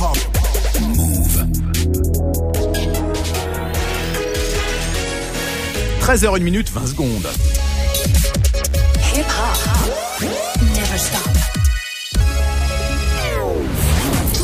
[0.00, 1.46] Move.
[6.00, 7.26] 13h1 minute, 20 secondes.
[10.74, 11.20] Never stop.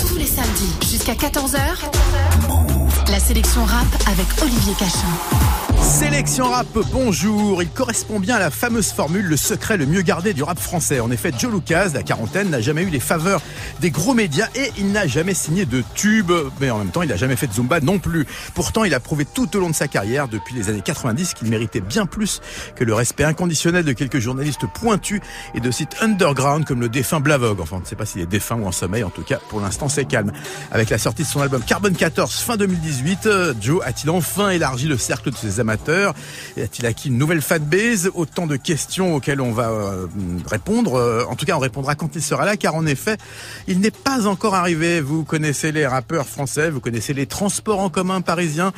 [0.06, 1.59] Tous les samedis jusqu'à 14h.
[3.11, 5.66] La sélection rap avec Olivier Cachin.
[5.87, 7.62] Sélection rap, bonjour.
[7.62, 10.98] Il correspond bien à la fameuse formule le secret le mieux gardé du rap français.
[10.98, 13.41] En effet, Joe Lucas, la quarantaine, n'a jamais eu les faveurs
[13.80, 16.33] des gros médias et il n'a jamais signé de tube.
[16.60, 18.27] Mais en même temps, il n'a jamais fait de Zumba non plus.
[18.55, 21.48] Pourtant, il a prouvé tout au long de sa carrière, depuis les années 90, qu'il
[21.48, 22.41] méritait bien plus
[22.74, 25.21] que le respect inconditionnel de quelques journalistes pointus
[25.55, 27.60] et de sites underground comme le défunt Blavog.
[27.60, 29.05] Enfin, on ne sait pas s'il est défunt ou en sommeil.
[29.05, 30.32] En tout cas, pour l'instant, c'est calme.
[30.73, 33.29] Avec la sortie de son album Carbon 14 fin 2018,
[33.60, 38.11] Joe a-t-il enfin élargi le cercle de ses amateurs a-t-il acquis une nouvelle fanbase?
[38.15, 40.07] Autant de questions auxquelles on va euh,
[40.51, 40.95] répondre.
[40.95, 43.16] Euh, en tout cas, on répondra quand il sera là, car en effet,
[43.66, 45.01] il n'est pas encore arrivé.
[45.01, 48.73] Vous connaissez les rappeurs français, vous connaissez les transports en commun parisiens,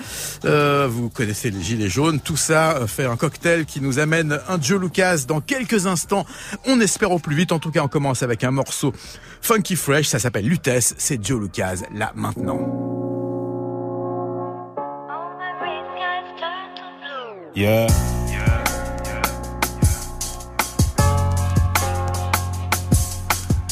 [0.44, 2.20] euh, vous connaissez les gilets jaunes.
[2.20, 6.26] Tout ça fait un cocktail qui nous amène un Joe Lucas dans quelques instants.
[6.66, 7.52] On espère au plus vite.
[7.52, 8.92] En tout cas, on commence avec un morceau
[9.40, 10.08] funky fresh.
[10.08, 10.94] Ça s'appelle Lutèce.
[10.98, 13.07] C'est Joe Lucas là maintenant.
[17.58, 17.88] Yeah.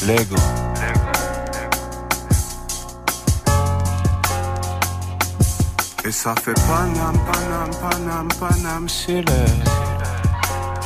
[0.05, 0.35] Lego.
[6.03, 9.47] Et ça fait Panam, Panam, Panam, Panam, c'est l'air.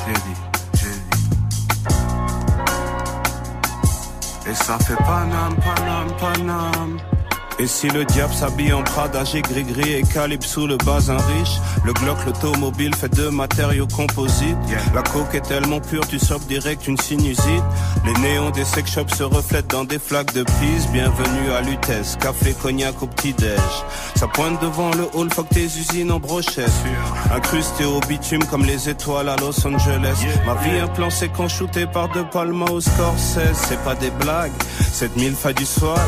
[0.05, 0.37] J'ai dit,
[0.75, 1.17] j'ai dit.
[4.45, 6.99] Et ça fait Panam, Panam, Panam.
[7.61, 11.17] Et si le diable s'habille en Prada, j'ai gris-gris et calibre sous le bas un
[11.17, 11.59] riche.
[11.85, 14.57] Le Glock, l'automobile fait de matériaux composites.
[14.95, 17.63] La coke est tellement pure, tu sors direct une sinusite.
[18.03, 20.87] Les néons des sex shops se reflètent dans des flaques de pisse.
[20.91, 23.59] Bienvenue à Lutèce, café, cognac au petit-déj.
[24.15, 26.71] Ça pointe devant le hall, fuck tes usines en brochette.
[27.31, 30.25] Incrusté au bitume comme les étoiles à Los Angeles.
[30.47, 33.53] Ma vie un plan séquent shooté par De Palma au Scorsese.
[33.53, 34.51] C'est pas des blagues,
[34.91, 35.99] 7000 fa du swag.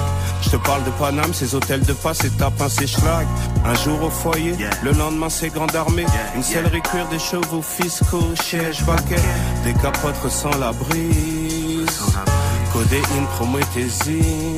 [0.41, 3.27] Je te parle de Paname, ces hôtels de passe, et tapin, ces schlag.
[3.65, 6.05] Un jour au foyer, le lendemain c'est grande armée.
[6.35, 9.15] Une sellerie cuir des chevaux fiscaux, siège baquet.
[9.65, 12.01] Des capotes sans la brise.
[12.71, 14.57] Codéine, promethésine.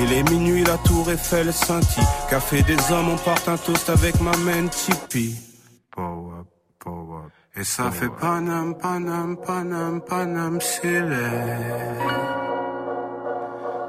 [0.00, 2.04] Il est minuit, la tour Eiffel scintille.
[2.30, 5.36] Café des hommes, on part un toast avec ma main Tipeee.
[7.56, 11.00] Et ça fait Panam, Panam, Panam, Panam, c'est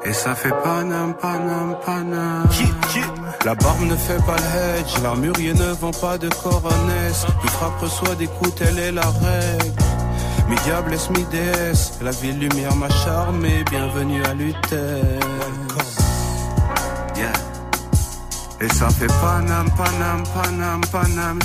[0.05, 2.47] et ça fait panam, panam, panam.
[3.45, 7.25] La barbe ne fait pas le hedge, l'armurier ne vend pas de coronesse.
[7.43, 9.73] Il frappe reçoit des coups, telle est la règle.
[10.49, 14.79] Mi diable est mi déesse, la ville lumière m'a charmé, bienvenue à Lutèce.
[17.15, 17.33] Yeah.
[18.61, 21.39] Et ça fait panam, panam, panam, panam,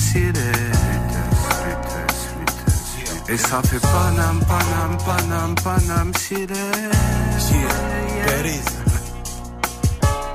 [3.28, 6.12] Et ça fait panam, panam, panam, panam,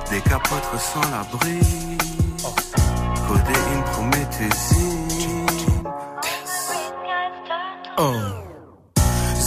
[0.09, 1.59] des capotes sans l'abri.
[3.27, 5.45] Codéine, prométhésine.
[7.97, 8.13] Oh.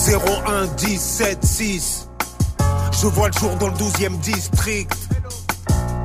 [0.07, 2.09] 01 17 6
[3.01, 4.93] Je vois le jour dans le 12e district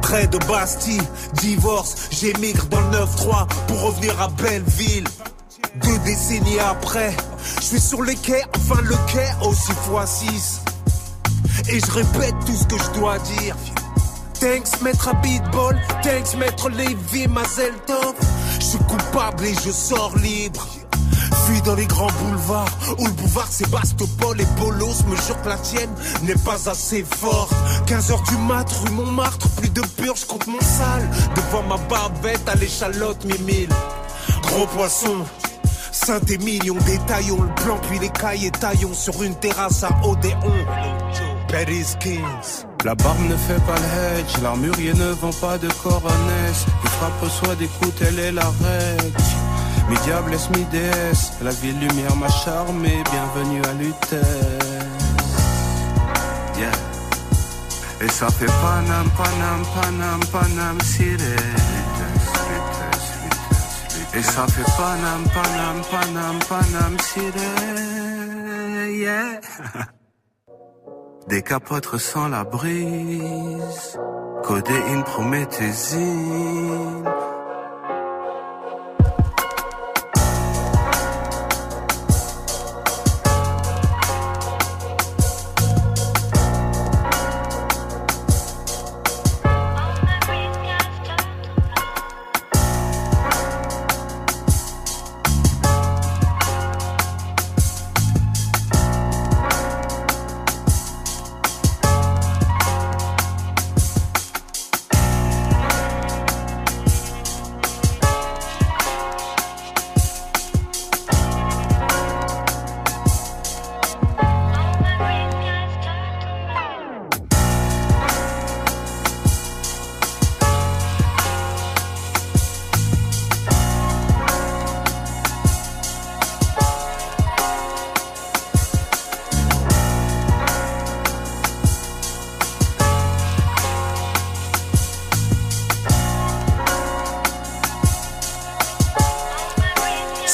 [0.01, 1.01] Près de Bastille,
[1.33, 5.03] divorce, j'émigre dans le 9-3 pour revenir à Belleville.
[5.75, 7.15] Deux décennies après,
[7.57, 10.61] je suis sur les quais, enfin le quai au 6 x 6.
[11.69, 13.55] Et je répète tout ce que je dois dire.
[14.39, 18.15] Thanks maître Beatball, thanks maître Levi Mazeltov.
[18.59, 20.67] Je suis coupable et je sors libre.
[21.45, 25.57] Fuis dans les grands boulevards où le boulevard Sébastopol et Bolos me jure que la
[25.57, 25.89] tienne
[26.23, 27.53] n'est pas assez forte.
[27.87, 31.09] 15h du mat, rue Montmartre, plus de purge contre mon sale.
[31.35, 33.69] Devant ma barbette à l'échalote, mille
[34.43, 35.25] Gros poisson,
[36.05, 40.53] Saint-Émilion, détaillons le plan, puis les cahiers taillons sur une terrasse à Odéon.
[41.99, 42.65] Kings.
[42.85, 46.65] La barbe ne fait pas le hedge, l'armurier ne vend pas de coronesse.
[46.83, 49.17] Il frappe soit des coups, telle est la règle.
[49.89, 50.65] Mi diable est mi
[51.41, 54.67] la ville lumière m'a charmé, bienvenue à Lutèce.
[56.57, 56.71] Yeah.
[58.01, 61.76] Et ça fait panam, panam, panam, panam, siré.
[64.15, 67.51] Et ça fait panam, panam, panam, panam, siré.
[68.89, 69.41] Yeah.
[71.27, 73.99] Des capotes sans la brise,
[74.43, 77.03] codéine, prométhésine.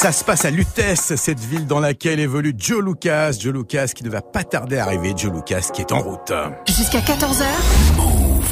[0.04, 3.32] Ça se passe à Lutèce, cette ville dans laquelle évolue Joe Lucas.
[3.40, 5.14] Joe Lucas qui ne va pas tarder à arriver.
[5.16, 6.30] Joe Lucas qui est en route.
[6.68, 7.46] Jusqu'à 14h,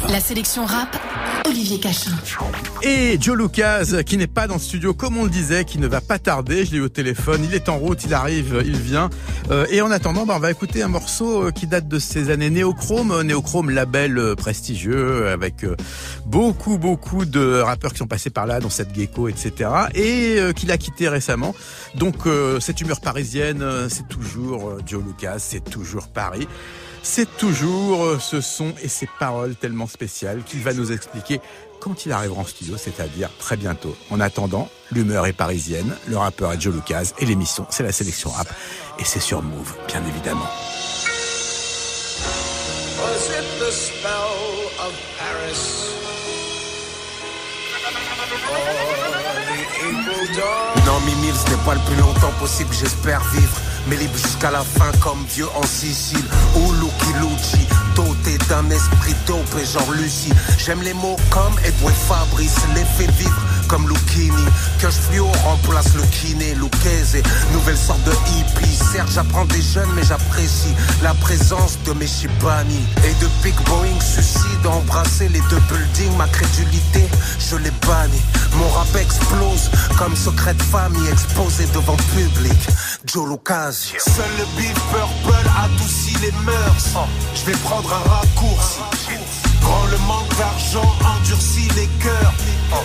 [0.09, 0.89] la sélection rap,
[1.47, 2.11] Olivier Cachin.
[2.81, 5.87] Et Joe Lucas qui n'est pas dans le studio comme on le disait, qui ne
[5.87, 6.65] va pas tarder.
[6.65, 7.41] Je l'ai eu au téléphone.
[7.43, 9.09] Il est en route, il arrive, il vient.
[9.51, 12.29] Euh, et en attendant, bah, on va écouter un morceau euh, qui date de ces
[12.29, 13.21] années Néochrome.
[13.23, 15.65] Néochrome, label euh, prestigieux avec
[16.25, 19.69] beaucoup, beaucoup de rappeurs qui sont passés par là, dont cette Gecko, etc.
[19.95, 21.55] Et qu'il a quitté récemment.
[21.95, 22.15] Donc
[22.59, 26.47] cette humeur parisienne, c'est toujours Joe Lucas, c'est toujours Paris.
[27.05, 31.41] C'est toujours ce son et ces paroles tellement spéciales qu'il va nous expliquer
[31.81, 33.93] quand il arrivera en studio, c'est-à-dire très bientôt.
[34.09, 38.29] En attendant, l'humeur est parisienne, le rappeur est Joe Lucas et l'émission, c'est la sélection
[38.29, 38.47] rap.
[38.99, 40.47] Et c'est sur Move, bien évidemment.
[50.85, 53.72] Non, Mimile, ce n'est pas le plus longtemps possible, j'espère vivre.
[53.87, 56.23] Mais libre jusqu'à la fin comme Dieu en Sicile.
[56.55, 62.55] Ou Lucky Lucci Doté d'un esprit dopé genre Lucie J'aime les mots comme Edouard Fabrice
[62.75, 64.45] Les fait vivre comme Lucchini.
[64.79, 67.21] Que je remplace le kiné Lucchese.
[67.51, 68.75] Nouvelle sorte de hippie.
[68.93, 72.85] Certes j'apprends des jeunes mais j'apprécie La présence de mes Shibani.
[73.03, 77.07] Et de Big Boeing suicide Embrasser les deux buildings Ma crédulité
[77.39, 78.21] je l'ai banni
[78.55, 82.59] Mon rap explose comme secret de famille Exposé devant public
[83.13, 86.97] Joe Lucas Seul le beef purple adoucit les mœurs.
[87.35, 88.79] Je vais prendre un raccourci.
[89.61, 92.33] Grand le manque d'argent endurcit les cœurs.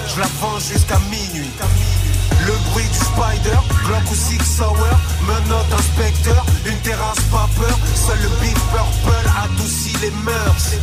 [0.07, 1.51] Je la vends jusqu'à minuit.
[2.47, 4.77] Le bruit du spider, Glock ou Six Sour,
[5.23, 7.79] menotte inspecteur, une terrasse pas peur.
[7.95, 10.75] Seul le beef purple adoucit les mœurs.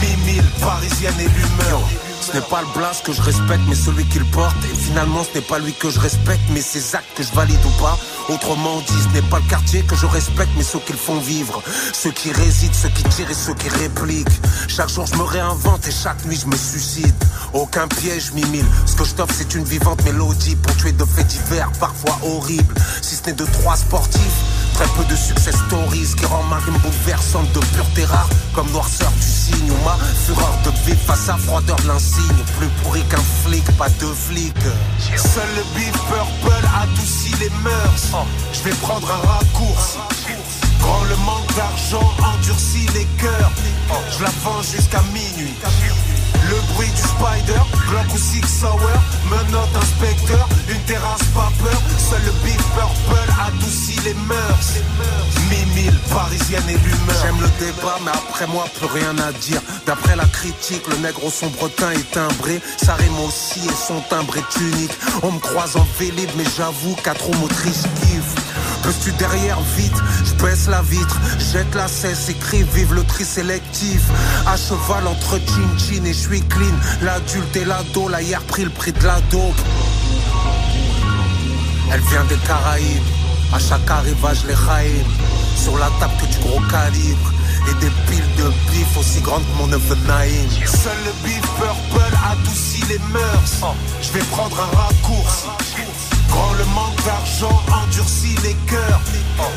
[0.00, 1.82] Mimile, parisienne et l'humeur.
[2.22, 4.54] Ce n'est pas le blast que je respecte, mais celui qu'il porte.
[4.64, 7.58] Et finalement, ce n'est pas lui que je respecte, mais ses actes que je valide
[7.66, 7.98] ou pas.
[8.28, 11.60] Autrement dit, ce n'est pas le quartier que je respecte, mais ceux qu'ils font vivre.
[11.92, 14.40] Ceux qui résident, ceux qui tirent et ceux qui répliquent.
[14.68, 17.24] Chaque jour, je me réinvente et chaque nuit, je me suicide.
[17.52, 18.66] Aucun piège, mimile.
[18.86, 22.74] Ce que je t'offre, c'est une vivante mélodie pour tuer de faits divers, parfois horribles.
[23.02, 24.20] Si ce n'est de trois sportifs,
[24.74, 29.10] très peu de success stories qui rend ma rime bouleversante de pureté rare, comme noirceur
[29.12, 29.96] du signe ou ma
[30.26, 32.42] fureur de vivre face à froideur de l'insigne.
[32.58, 34.54] Plus pourri qu'un flic, pas de flic.
[35.16, 38.26] Seul le beef purple adoucit les mœurs.
[38.52, 39.98] Je vais prendre un raccourci.
[40.80, 43.52] Quand le manque d'argent endurcit les cœurs.
[44.10, 45.54] Je la vends jusqu'à minuit.
[46.50, 48.80] Le bruit du spider, Glock ou Six Sour,
[49.30, 54.80] menotte inspecteur, une terrasse pas peur, seul le big purple adoucit les mœurs.
[55.50, 57.16] Mimile, parisienne et l'humeur.
[57.22, 59.60] J'aime le débat, mais après moi, plus rien à dire.
[59.86, 62.60] D'après la critique, le nègre au sombre teint est timbré.
[62.82, 64.92] Sa rime aussi et son timbre est unique.
[65.22, 68.34] On me croise en vélib, mais j'avoue qu'à trop motrice kiffe.
[68.82, 71.20] Peux-tu derrière vite Je baisse la vitre,
[71.52, 74.02] jette la cesse, écrit vive le tri sélectif.
[74.46, 76.74] À cheval entre chin chin et je suis clean.
[77.02, 79.60] L'adulte et l'ado, la hier pris le prix de la dope.
[81.92, 83.02] Elle vient des Caraïbes,
[83.52, 85.06] à chaque arrivage les raïm.
[85.56, 87.32] Sur la table que du gros calibre
[87.68, 90.48] et des piles de bif aussi grandes que mon neveu Naïm.
[90.64, 93.76] Seul le bif purple adoucit les mœurs.
[94.00, 95.46] Je vais prendre un raccourci.
[96.32, 99.00] Quand le manque d'argent endurcit les cœurs,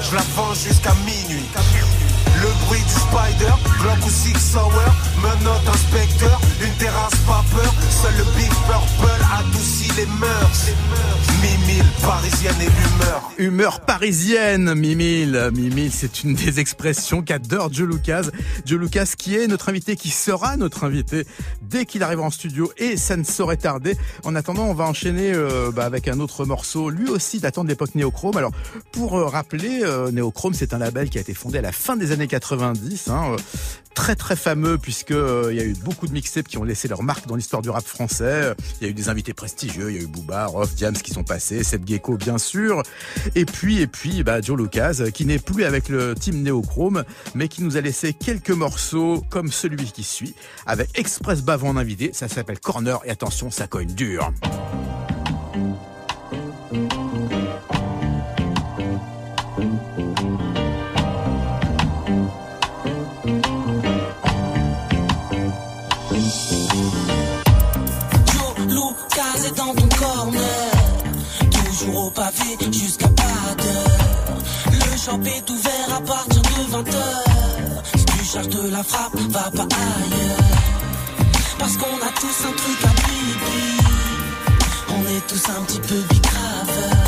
[0.04, 1.46] je la vends jusqu'à minuit.
[2.42, 4.72] Le bruit du spider, Glock ou Six Sour,
[5.22, 10.72] menotte inspecteur, une terrasse pas peur, seul le Big Purple adoucit les mœurs.
[11.42, 13.32] Mimile, parisienne et l'humeur.
[13.38, 15.52] Humeur parisienne, Mimile.
[15.54, 18.24] Mimile, c'est une des expressions qu'adore Joe Lucas.
[18.66, 21.26] Joe Lucas qui est notre invité, qui sera notre invité
[21.62, 23.96] dès qu'il arrivera en studio et ça ne saurait tarder.
[24.24, 27.70] En attendant, on va enchaîner euh, bah, avec un autre morceau, lui aussi datant de
[27.70, 28.38] l'époque Néochrome.
[28.38, 28.52] Alors,
[28.92, 31.96] pour euh, rappeler, euh, Néochrome, c'est un label qui a été fondé à la fin
[31.96, 33.10] des années 90.
[33.10, 33.36] Hein,
[33.96, 37.02] très très fameux puisque il y a eu beaucoup de mixtapes qui ont laissé leur
[37.02, 38.54] marque dans l'histoire du rap français.
[38.80, 41.12] Il y a eu des invités prestigieux, il y a eu Booba, Rof, Diams qui
[41.12, 42.84] sont passés, Seth Gecko bien sûr,
[43.34, 47.04] et puis et puis bah, Joe Lucas qui n'est plus avec le team Néochrome
[47.34, 51.78] mais qui nous a laissé quelques morceaux comme celui qui suit avec Express Bavon en
[51.78, 52.12] invité.
[52.14, 54.32] Ça s'appelle Corner et attention, ça cogne dur.
[71.94, 74.38] Au pavé jusqu'à pas d'heure.
[74.72, 77.98] Le shop est ouvert à partir de 20h.
[77.98, 80.48] Si tu cherches de la frappe, va pas ailleurs.
[81.60, 83.66] Parce qu'on a tous un truc à pipi.
[84.90, 87.05] On est tous un petit peu bicrave.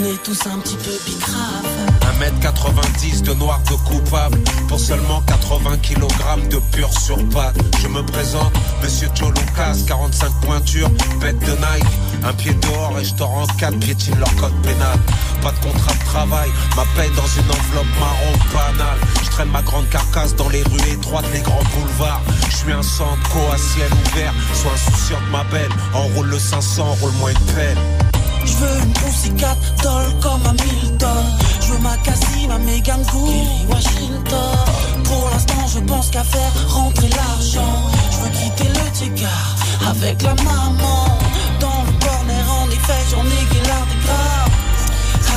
[0.00, 1.66] On est tous un petit peu bicrave.
[2.20, 4.38] 1m90 de noir de coupable
[4.68, 7.18] pour seulement 80 kg de pur sur.
[7.80, 8.52] Je me présente,
[8.82, 10.90] Monsieur Joe Lucas, 45 pointures,
[11.20, 11.86] bête de Nike,
[12.24, 14.98] un pied dehors et je te rends 4 piétine leur code pénal.
[15.42, 18.98] Pas de contrat de travail, ma paye dans une enveloppe marron banale.
[19.24, 22.22] Je traîne ma grande carcasse dans les rues étroites, les grands boulevards.
[22.50, 25.72] Je suis un centre à ciel ouvert, sois insouciant de ma belle.
[25.94, 28.07] Enroule le 500, roule-moi une pelle.
[28.48, 31.24] Je veux une poussicate doll comme Hamilton.
[31.60, 33.02] Je veux ma Cassie, ma Megan
[33.68, 34.58] Washington.
[35.04, 37.76] Pour l'instant, je pense qu'à faire rentrer l'argent.
[38.10, 39.56] Je veux quitter le tigard
[39.90, 41.04] avec la maman.
[41.60, 44.56] Dans le corner, en effet, j'en ai guélard des graves.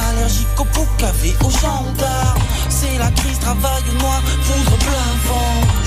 [0.10, 2.44] Allergique au poucavé, aux gendarmes.
[2.70, 5.81] C'est la crise, travail noir, poudre blanche.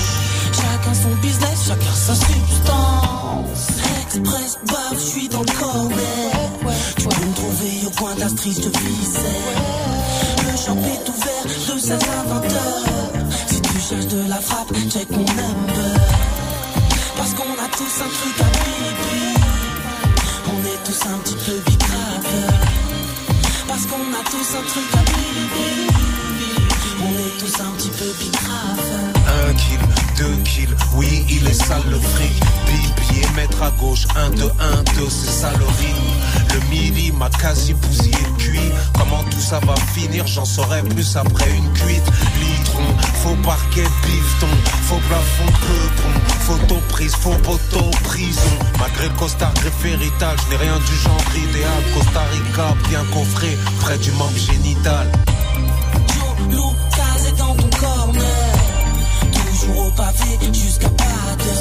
[0.75, 3.67] Chacun son business, chacun sa substance.
[4.03, 6.31] Express, baf, je suis dans le corner.
[6.97, 8.71] Tu peux me trouver au coin la street de.
[10.43, 13.25] Le shop est ouvert de 16 à 20 heures.
[13.47, 15.95] Si tu cherches de la frappe, check mon number.
[17.15, 19.33] Parce qu'on a tous un truc à bibi.
[20.51, 22.33] On est tous un petit peu bicrave.
[23.69, 26.14] Parce qu'on a tous un truc à bibi.
[27.01, 28.79] On est tous un petit peu bicrave.
[29.47, 29.79] Un kill,
[30.17, 32.33] deux kills, oui il est sale le fric
[32.65, 35.65] Bibi et mettre à gauche, un, deux, un, deux, c'est ça le
[36.69, 38.71] midi m'a quasi bousillé le cuit.
[38.97, 42.05] Comment tout ça va finir, j'en saurai plus après une cuite.
[42.39, 44.47] Litron, faux parquet, bifton,
[44.83, 46.13] faux plafond, peupon.
[46.39, 48.41] Photo prise, faux poteau, prison.
[48.79, 51.83] Malgré le costard greffé héritage, n'ai rien du genre idéal.
[51.93, 55.11] Costa Rica, bien coffré, près du membre génital
[59.95, 61.03] pavé jusqu'à pas.
[61.39, 61.53] Le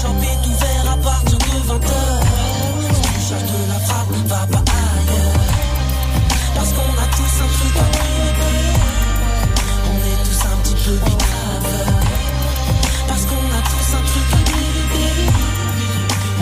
[0.00, 1.90] shop est ouvert à partir de 20h.
[2.94, 5.44] Si tu de la frappe, va pas ailleurs.
[6.54, 7.86] Parce qu'on a tous un truc à.
[9.90, 11.70] On est tous un petit peu bicrave.
[13.08, 14.40] Parce qu'on a tous un truc à.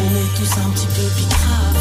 [0.01, 1.78] On est tous un petit peu bicrave.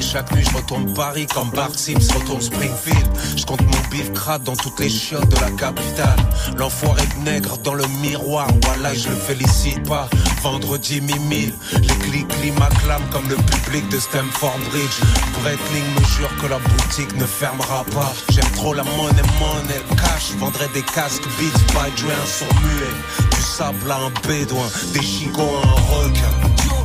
[0.00, 3.06] 1000 chaque nuit, je retourne Paris comme Bart Sims retourne Springfield.
[3.36, 6.18] Je compte mon bif crade dans toutes les chiottes de la capitale.
[6.56, 10.08] L'enfoiré de nègre dans le miroir, voilà, je le félicite pas.
[10.42, 11.52] Vendredi mi-mille,
[11.82, 15.00] les clics m'acclament comme le public de Stamford Bridge.
[15.42, 18.12] Breitling me jure que la boutique ne fermera pas.
[18.30, 20.32] J'aime trop la monnaie, monnaie, cash.
[20.38, 23.30] Vendrai des casques beats, by jouer un son muet.
[23.36, 26.79] Du sable à un bédouin, des chicots à un requin.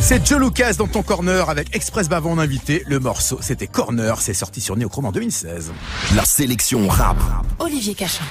[0.00, 2.82] C'est Joe Lucas dans ton corner avec Express Bavon en invité.
[2.86, 4.20] Le morceau, c'était Corner.
[4.20, 5.72] C'est sorti sur Neochrome en 2016.
[6.16, 7.16] La sélection rap.
[7.60, 8.24] Olivier Cachin.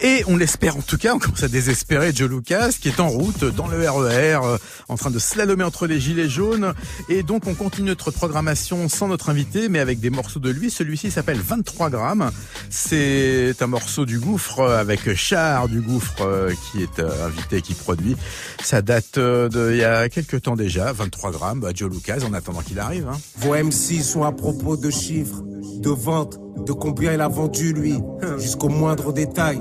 [0.00, 3.08] Et on l'espère en tout cas, on commence à désespérer Joe Lucas qui est en
[3.08, 6.74] route dans le RER, euh, en train de slalomer entre les gilets jaunes.
[7.08, 10.70] Et donc on continue notre programmation sans notre invité, mais avec des morceaux de lui.
[10.70, 12.30] Celui-ci s'appelle 23 grammes.
[12.70, 17.74] C'est un morceau du gouffre avec Char du gouffre euh, qui est euh, invité, qui
[17.74, 18.16] produit.
[18.62, 21.60] Ça date euh, de il y a quelques temps déjà, 23 grammes.
[21.60, 23.08] Bah, Joe Lucas en attendant qu'il arrive.
[23.08, 23.18] Hein.
[23.38, 25.42] Vos MC sont à propos de chiffres,
[25.80, 27.94] de vente, de combien il a vendu lui,
[28.38, 29.60] jusqu'au moindre détail.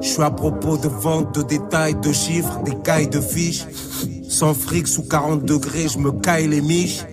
[0.00, 3.64] Je suis à propos de vente, de détails, de chiffres, des cailles de fiches.
[4.28, 7.04] Sans fric, sous 40 degrés, je me caille les miches.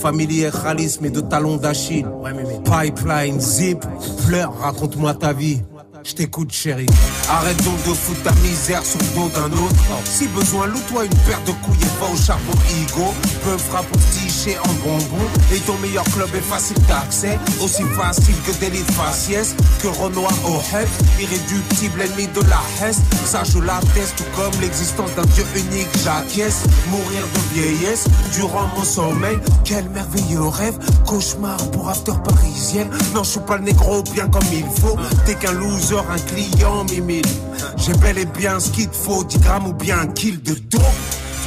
[0.00, 2.06] Familier Khalis, mais de talons d'Achille.
[2.64, 3.84] Pipeline, zip,
[4.26, 5.60] pleure, raconte-moi ta vie.
[6.04, 6.86] Je t'écoute, chérie.
[7.30, 9.74] Arrête donc de foutre ta misère sur le dos d'un autre.
[10.04, 13.14] Si besoin, loue-toi une paire de couilles et va au charbon Igo.
[13.42, 15.24] Peu frappe pour ticher en bonbon.
[15.50, 17.38] Et ton meilleur club est facile d'accès.
[17.62, 19.56] Aussi facile que d'élite faciès.
[19.80, 20.88] Que Renoir au head.
[21.18, 23.00] Irréductible ennemi de la Hesse.
[23.24, 26.64] Ça, je l'atteste, tout comme l'existence d'un dieu unique, j'acquiesce.
[26.90, 29.38] Mourir de vieillesse durant mon sommeil.
[29.64, 30.78] Quel merveilleux rêve.
[31.06, 32.90] Cauchemar pour after parisienne.
[33.14, 34.98] Non, je suis pas le négro bien comme il faut.
[35.24, 37.26] T'es qu'un loser, un client, mimile.
[37.76, 40.54] J'ai bel et bien ce qu'il te faut, 10 grammes ou bien un kill de
[40.54, 40.82] dope.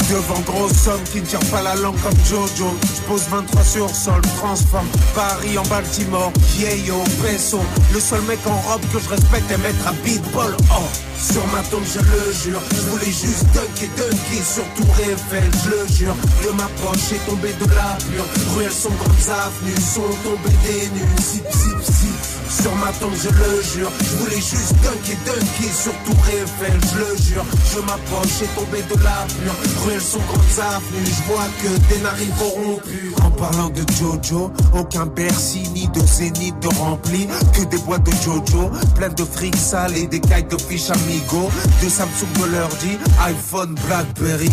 [0.09, 2.71] Devant grosse somme qui ne tire pas la langue comme Jojo.
[2.81, 6.31] Je pose 23 sur sol, transforme Paris en Baltimore.
[6.55, 7.59] Vieillo, peso.
[7.93, 10.55] Le seul mec en robe que je respecte est mettre un beatball.
[10.71, 10.83] Oh,
[11.19, 12.61] sur ma tombe, je le jure.
[12.71, 16.15] Je voulais juste dunker sur tout Eiffel, je le jure.
[16.43, 18.25] De ma poche est tombé de la pure.
[18.55, 21.07] Ruelles sont grandes avenues, sont tombées des nues.
[21.19, 22.16] Zip, zip, zip.
[22.61, 23.91] Sur ma tombe, je le jure.
[23.99, 27.45] Je voulais juste dunker, dunker sur tout Eiffel, je le jure.
[27.73, 29.55] Je m'approche, j'ai tombé de la pure.
[29.85, 33.13] Ruelles sont grandes avenues, je vois que des narines corrompues.
[33.23, 37.27] En parlant de Jojo, aucun Bercy ni de zénith de rempli.
[37.53, 41.49] Que des boîtes de Jojo, pleines de fric sale et des cailles de fiches amigo.
[41.83, 42.97] De Samsung me leur dit
[43.27, 44.51] iPhone, Blackberry.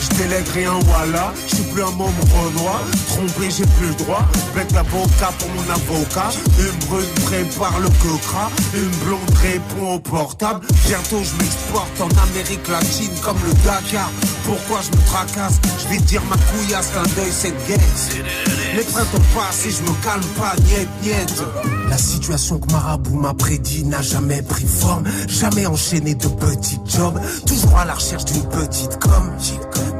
[0.00, 1.32] Je délègue rien, voilà.
[1.46, 2.80] Je plus un membre renoir.
[3.08, 4.26] Trompé, j'ai plus le droit.
[4.54, 6.30] Bête l'avocat pour mon avocat.
[6.58, 8.50] Une brune prépare le cocra.
[8.74, 10.66] Une blonde répond au portable.
[10.86, 14.10] Bientôt, je m'exporte en Amérique latine comme le Dakar.
[14.44, 15.60] Pourquoi je me tracasse?
[15.82, 18.59] Je vais dire ma couillasse, qu'un deuil, c'est guette.
[18.76, 21.42] Les printemps passent et je me calme pas, niet, niet.
[21.88, 25.04] La situation que Marabout m'a prédit n'a jamais pris forme.
[25.28, 27.20] Jamais enchaîné de petits jobs.
[27.46, 29.32] Toujours à la recherche d'une petite com.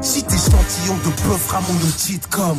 [0.01, 2.57] Si échantillon de peu fera mon outil de com.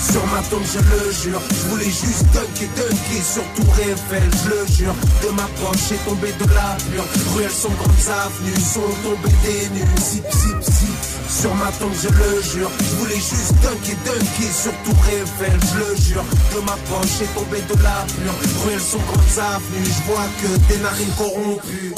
[0.00, 1.40] Sur ma tombe, je le jure.
[1.50, 4.94] Je voulais juste dunker, dunker sur tout Eiffel, je le jure.
[5.22, 7.04] De ma poche, j'ai tombé de la pure.
[7.34, 9.86] Ruelles sont grandes avenues, sont tombées des nues.
[10.00, 10.98] Zip, zip, zip.
[11.28, 12.70] Sur ma tombe, je le jure.
[12.80, 16.24] Je voulais juste dunker, dunker sur tout Eiffel, je le jure.
[16.54, 18.64] De ma poche, j'ai tombé de la pure.
[18.64, 21.94] Ruelles sont grandes avenues, je vois que des narines corrompues.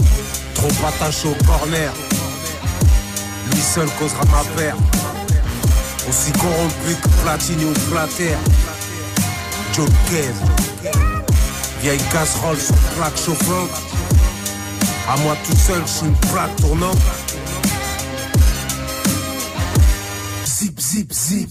[0.55, 1.93] Trop attaché au corner.
[3.53, 5.02] Lui seul causera ma perte.
[6.13, 8.37] Aussi corrompu que Platini ou Plater.
[9.73, 10.35] Kev.
[11.81, 13.71] Vieille casserole sur plaque chauffante.
[15.09, 16.99] À moi tout seul, je suis une plaque tournante.
[20.45, 21.49] Zip, zip, zip.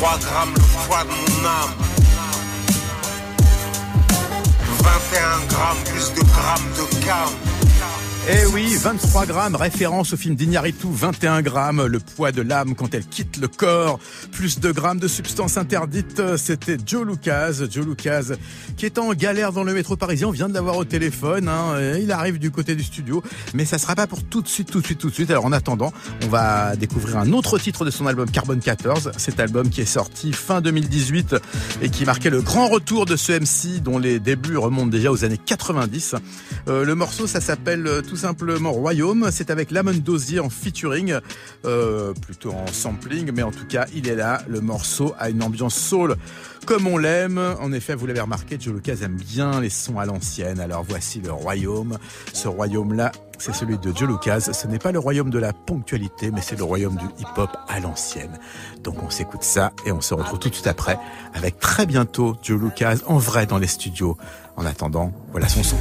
[0.00, 1.74] 23 grammes le poids de mon âme.
[4.78, 7.69] 21 grammes plus de grammes de cam.
[8.32, 12.94] Eh oui, 23 grammes, référence au film d'Ignaritu, 21 grammes, le poids de l'âme quand
[12.94, 13.98] elle quitte le corps,
[14.30, 18.26] plus de grammes de substances interdites, c'était Joe Lucas, Joe Lucas,
[18.76, 21.74] qui est en galère dans le métro parisien, on vient de l'avoir au téléphone, hein,
[22.00, 23.20] il arrive du côté du studio,
[23.52, 25.46] mais ça sera pas pour tout de suite, tout de suite, tout de suite, alors
[25.46, 25.92] en attendant,
[26.24, 29.86] on va découvrir un autre titre de son album Carbone 14, cet album qui est
[29.86, 31.34] sorti fin 2018
[31.82, 35.24] et qui marquait le grand retour de ce MC dont les débuts remontent déjà aux
[35.24, 36.14] années 90.
[36.68, 39.30] Euh, le morceau, ça s'appelle euh, tout simplement Royaume.
[39.32, 41.14] C'est avec Lamon Dozier en featuring,
[41.64, 44.42] euh, plutôt en sampling, mais en tout cas, il est là.
[44.46, 46.16] Le morceau a une ambiance soul
[46.66, 47.38] comme on l'aime.
[47.38, 50.60] En effet, vous l'avez remarqué, Joe Lucas aime bien les sons à l'ancienne.
[50.60, 51.96] Alors voici le Royaume.
[52.34, 54.50] Ce royaume-là, c'est celui de Joe Lucas.
[54.52, 57.80] Ce n'est pas le royaume de la ponctualité, mais c'est le royaume du hip-hop à
[57.80, 58.38] l'ancienne.
[58.84, 60.98] Donc on s'écoute ça et on se retrouve tout de suite après
[61.32, 64.18] avec très bientôt Joe Lucas en vrai dans les studios.
[64.56, 65.76] En attendant, voilà son son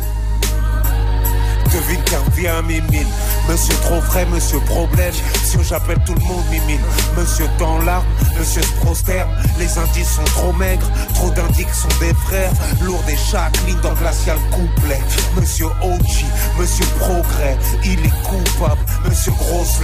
[1.74, 3.08] devine car vient mimine.
[3.48, 5.14] Monsieur trop frais, monsieur problème.
[5.44, 6.82] Si j'appelle tout le monde mimine.
[7.18, 8.06] Monsieur dans l'arme,
[8.38, 9.30] monsieur se prosterne.
[9.58, 12.52] Les indices sont trop maigres, trop d'indices sont des frères.
[12.82, 15.02] Lourd des chaque ligne dans glacial couplet.
[15.36, 16.26] Monsieur Ochi,
[16.58, 18.82] monsieur progrès, il est coupable.
[19.08, 19.80] Monsieur grosse.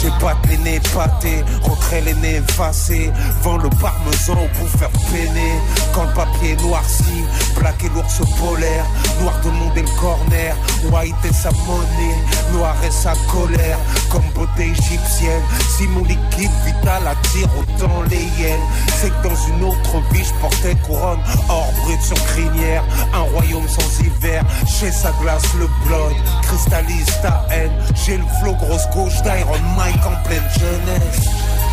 [0.00, 3.10] J'ai pas les pâtés, retrait les nez effacés.
[3.42, 5.52] Vends le parmesan pour faire peiner.
[5.94, 7.24] Quand le papier noirci,
[7.56, 8.84] plaqué l'ours polaire.
[9.20, 10.56] Noir de monde et le corner.
[10.90, 12.16] White et sa monnaie,
[12.52, 13.78] noir et sa colère.
[14.10, 15.42] Comme beauté égyptienne.
[15.76, 18.60] Si mon liquide vital attire autant les hyènes.
[19.00, 21.20] C'est que dans une autre vie, je portais couronne.
[21.48, 22.84] Or brut sur crinière.
[23.14, 24.42] Un royaume sans hiver.
[24.66, 27.72] Chez sa glace, le blood cristallise ta haine.
[27.94, 31.69] J'ai le flow grosse gauche d'Iron Mike en pleine jeunesse.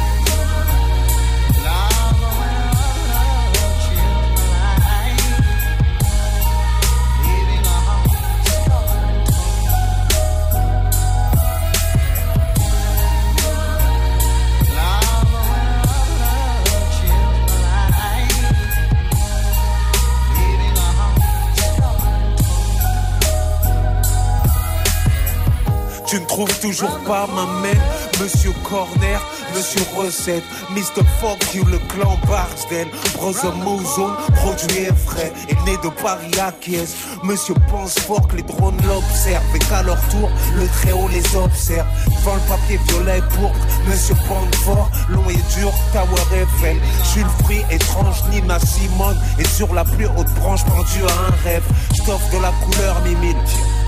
[26.08, 27.78] Tu ne trouves toujours pas ma main,
[28.22, 29.22] Monsieur Corner,
[29.54, 31.04] Monsieur Recette, Mr.
[31.20, 36.54] Fuck you, le clan Barksdale, Brother Mozone, produit et frais, et né de Paris à
[36.54, 36.96] Kies.
[37.24, 37.96] Monsieur pense
[38.34, 41.86] les drones l'observent, et qu'à leur tour, le très haut les observe.
[42.06, 44.16] Devant le papier violet pourpre, Monsieur
[44.64, 46.78] fort, long et dur, Tower Eiffel.
[47.18, 51.64] Le fruit étrange, Nina Simone, et sur la plus haute branche pendu à un rêve.
[51.98, 53.38] Je t'offre de la couleur mimine.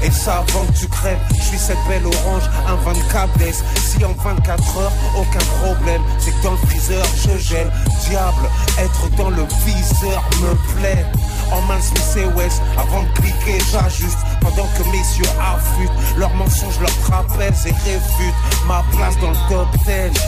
[0.03, 3.63] Et ça avant que tu crèves, je suis cette belle orange, un 24 blesse.
[3.75, 7.71] Si en 24 heures, aucun problème, c'est que dans le freezer, je gèle.
[8.07, 11.05] Diable, être dans le viseur me plaît.
[11.51, 12.61] En main Smith West.
[12.77, 14.17] Avant de cliquer, j'ajuste.
[14.39, 18.67] Pendant que messieurs affûtent, leurs mensonges, leurs trapèzes et réfutent.
[18.67, 20.21] Ma place dans le top 10.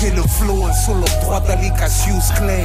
[0.00, 2.64] J'ai le flow, un solo droit d'Ali Cassius Clay.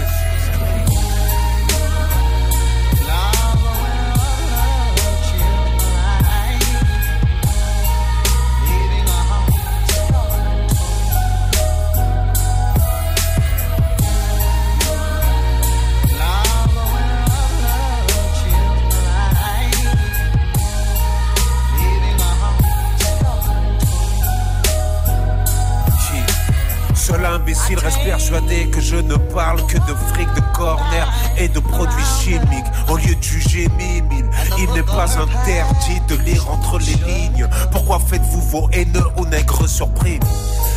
[27.54, 32.04] S'il reste persuadé que je ne parle que de fric, de corner et de produits
[32.22, 32.66] chimiques.
[32.88, 37.48] Au lieu de juger mille, il n'est pas interdit de lire entre les lignes.
[37.72, 40.20] Pourquoi faites-vous vos haineux aux nègres surpris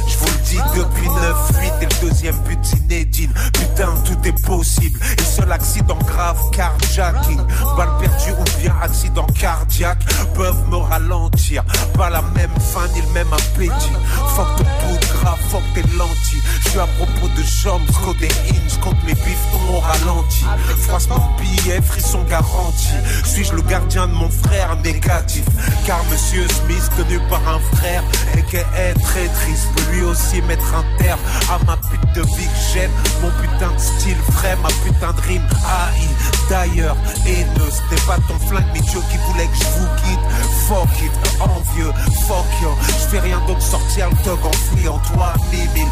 [0.06, 3.28] je vous le dis depuis 9-8 et le deuxième but inédit.
[3.52, 5.00] Putain, tout est possible.
[5.18, 7.40] Et seul accident grave, carjacking,
[7.76, 11.64] balle perdue ou bien accident cardiaque peuvent me ralentir.
[11.94, 13.92] Pas la même fin ni le même appétit.
[14.36, 16.42] Fuck ton gras, fuck tes lentilles.
[16.62, 20.44] Je suis à propos de jambes, côté inch, compte mes bifetons au ralenti.
[20.82, 22.90] Froisse mon billet, frisson garanti.
[23.24, 25.44] Suis-je le gardien de mon frère négatif?
[25.86, 28.02] Car monsieur Smith, tenu par un frère,
[28.36, 32.22] et qui est très triste, peut lui aussi mettre un terme à ma pute de
[32.36, 32.90] vie que j'aime.
[33.22, 36.08] Mon putain de style frais, ma putain de rime AI.
[36.48, 40.20] D'ailleurs, haineux, c'était pas ton flingue, mais Dieu qui voulait que je vous quitte.
[40.68, 41.92] Fuck it, envieux,
[42.26, 42.70] fuck you.
[42.86, 45.88] Je fais rien d'autre sortir le dog en toi, mille.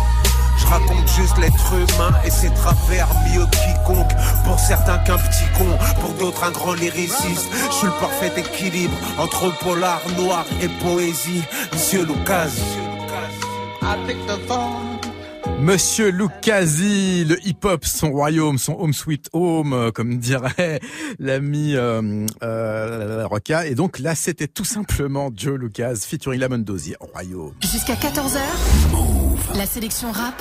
[0.63, 4.13] Je raconte juste l'être humain et ses travers mieux quiconque.
[4.45, 5.67] Pour certains qu'un petit con,
[6.01, 7.49] pour d'autres un grand lyriciste.
[7.71, 11.43] Je suis le parfait équilibre entre polar noir et poésie.
[11.73, 12.51] Monsieur Lucas.
[15.63, 20.81] Monsieur Lucasi, le hip-hop, son royaume, son home sweet home, euh, comme dirait
[21.21, 23.65] l'ami euh, euh, Roca.
[23.67, 27.53] Et donc là, c'était tout simplement Joe Lucas featuring Lamon Dozier, royaume.
[27.61, 28.41] Jusqu'à 14h,
[29.57, 30.35] la sélection rap,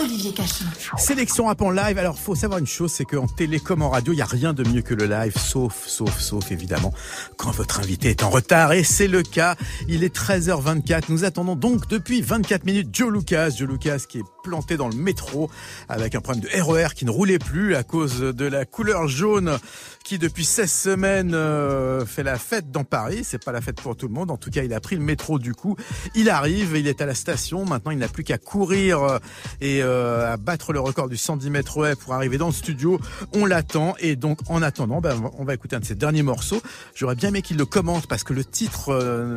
[0.00, 0.64] Olivier Cachin.
[0.96, 1.98] Sélection rap en live.
[1.98, 4.54] Alors, faut savoir une chose, c'est qu'en télé comme en radio, il y a rien
[4.54, 6.92] de mieux que le live, sauf, sauf, sauf évidemment
[7.36, 8.72] quand votre invité est en retard.
[8.72, 9.56] Et c'est le cas.
[9.88, 11.04] Il est 13h24.
[11.10, 13.50] Nous attendons donc depuis 24 minutes Joe Lucas.
[13.50, 15.50] Joe Lucas qui est planté dans le métro
[15.88, 19.06] avec un problème de RER e qui ne roulait plus à cause de la couleur
[19.06, 19.58] jaune
[20.02, 23.20] qui depuis 16 semaines euh, fait la fête dans Paris.
[23.22, 24.30] C'est pas la fête pour tout le monde.
[24.30, 25.76] En tout cas, il a pris le métro du coup.
[26.14, 27.66] Il arrive, il est à la station.
[27.66, 29.18] Maintenant, il n'a plus qu'à courir euh,
[29.60, 33.00] et euh, à battre le record du 110 mètres haies pour arriver dans le studio.
[33.34, 36.60] On l'attend et donc en attendant, ben, on va écouter un de ses derniers morceaux.
[36.94, 39.36] J'aurais bien aimé qu'il le commente parce que le titre,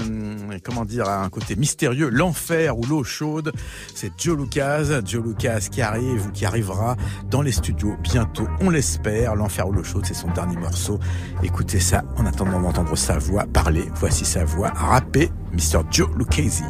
[0.64, 2.10] comment dire, a un côté mystérieux.
[2.10, 3.52] L'enfer ou l'eau chaude.
[3.96, 6.96] C'est Joe Lucas, Joe Lucas qui arrive ou qui arrivera
[7.30, 8.48] dans les studios bientôt.
[8.62, 9.36] On l'espère.
[9.36, 11.00] L'enfer ou l'eau chaude, c'est son dernier morceau.
[11.44, 13.86] Écoutez ça en attendant d'entendre sa voix parler.
[13.96, 15.84] Voici sa voix rappée, Mr.
[15.92, 16.64] Joe Lucchese.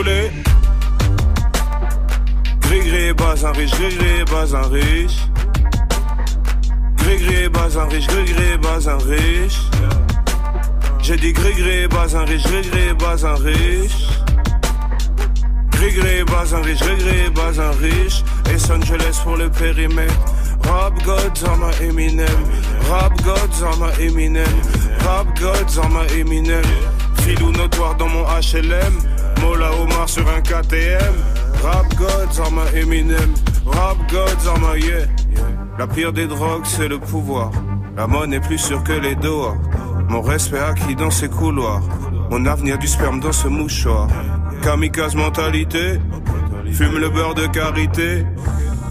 [0.00, 0.30] Roulé.
[2.62, 5.18] Gris-gris, bas riche, gris-gris, bas un riche.
[6.96, 9.60] Gris-gris, bas un riche, gris-gris, bas un riche.
[11.02, 14.08] J'ai dit gris-gris, bas un riche, gris-gris, bas un riche.
[15.72, 18.24] Gris-gris, bas un riche, gris-gris, bas un riche.
[18.46, 20.14] Et je laisse pour le périmètre.
[20.64, 22.40] Rap gods en ma Eminem.
[22.88, 24.60] Rap gods en ma Eminem.
[25.04, 26.64] Rap gods en ma Eminem.
[27.22, 29.09] Filou notoire dans mon HLM.
[29.40, 31.14] Mola Omar sur un KTM.
[31.62, 33.34] Rap gods en Eminem.
[33.66, 35.06] Rap gods en yeah.
[35.78, 37.50] La pire des drogues, c'est le pouvoir.
[37.96, 39.56] La monnaie est plus sûre que les doigts.
[40.08, 41.82] Mon respect acquis dans ces couloirs.
[42.30, 44.08] Mon avenir du sperme dans ce mouchoir.
[44.62, 45.98] Kamikaze mentalité,
[46.72, 48.26] fume le beurre de carité.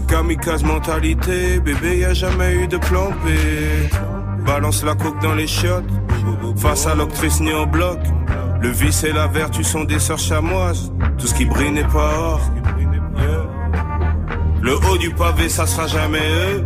[0.08, 3.10] Kamikaze mentalité, bébé y a jamais eu de plan.
[4.44, 5.84] Balance la coque dans les chiottes,
[6.56, 7.98] face à l'octrice ni en bloc.
[8.62, 10.92] Le vice et la vertu sont des sœurs chamoises.
[11.18, 12.40] Tout ce qui brille n'est pas or.
[14.60, 16.64] Le haut du pavé, ça sera jamais eux.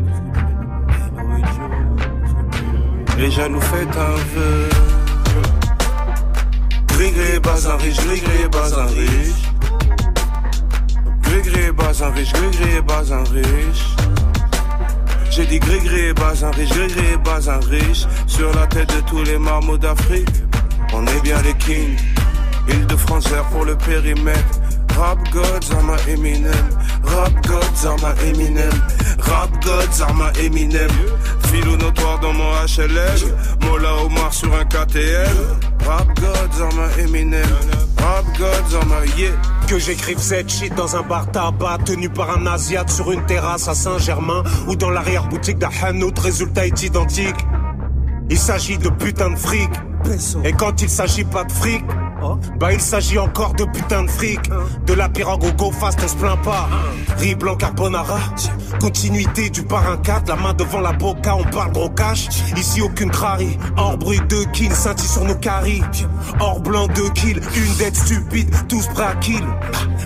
[3.19, 4.69] Les jaloux faites un vœu.
[6.89, 9.53] Gris-gris, bas un riche, gris-gris, bas un riche.
[11.23, 13.97] Gris-gris, bas un riche, gris-gris, bas un riche.
[15.31, 18.07] J'ai dit gris-gris, bas un riche, gris-gris, bas un riche.
[18.27, 20.29] Sur la tête de tous les marmots d'Afrique,
[20.95, 21.99] on est bien les kings.
[22.69, 24.61] Île de France pour le périmètre.
[24.97, 25.75] Rap gods
[26.09, 26.69] Eminem.
[27.03, 28.73] Rap gods are my Eminem.
[29.19, 30.91] Rap gods are my Eminem.
[31.49, 33.35] Filou notoire dans mon HLM.
[33.63, 35.37] Mola Omar sur un KTM.
[35.87, 37.45] Rap gods are my Eminem.
[37.99, 39.33] Rap gods are my yeah.
[39.67, 43.67] Que j'écrive cette shit dans un bar tabac tenu par un Asiate sur une terrasse
[43.69, 47.47] à Saint-Germain ou dans l'arrière-boutique d'un Hanout, résultat est identique.
[48.31, 49.71] Il s'agit de putain de fric.
[50.45, 51.85] Et quand il s'agit pas de fric,
[52.59, 54.40] bah il s'agit encore de putain de fric.
[54.87, 56.69] De la pirogue au go fast, on se plaint pas.
[57.19, 58.19] Riz blanc carbonara,
[58.81, 62.29] continuité du parrain 4, la main devant la boca, on parle gros cash.
[62.57, 65.83] Ici aucune crari, hors bruit de kills, scintille sur nos caries.
[66.40, 69.45] Hors blanc de kills, une dette stupide, tous prêts à kill.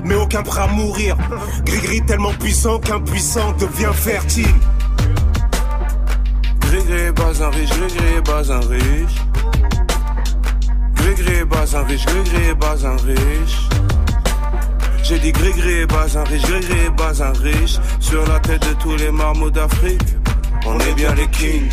[0.04, 1.16] Mais aucun prêt à mourir.
[1.64, 4.46] Gris-gris tellement puissant qu'impuissant devient fertile.
[6.60, 9.27] Gris-gris, bas un riche, gris-gris, bas un riche.
[11.08, 13.68] Gris-gris, bas un riche, gris-gris, bas un riche.
[15.02, 16.42] J'ai dit gris-gris, bas un riche,
[17.20, 17.78] un riche.
[17.98, 20.02] Sur la tête de tous les marmots d'Afrique,
[20.66, 21.70] on est bien les kings.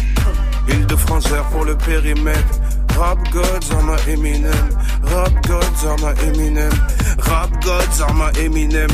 [0.70, 2.62] Île de France pour le périmètre.
[2.98, 4.70] Rap gods are Eminem.
[5.04, 6.72] Rap gods are Eminem.
[7.20, 8.90] Rap gods are Eminem.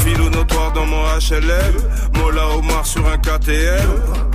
[0.00, 1.76] Filou notoire dans mon HLM.
[2.14, 3.88] Mola Omar sur un KTM.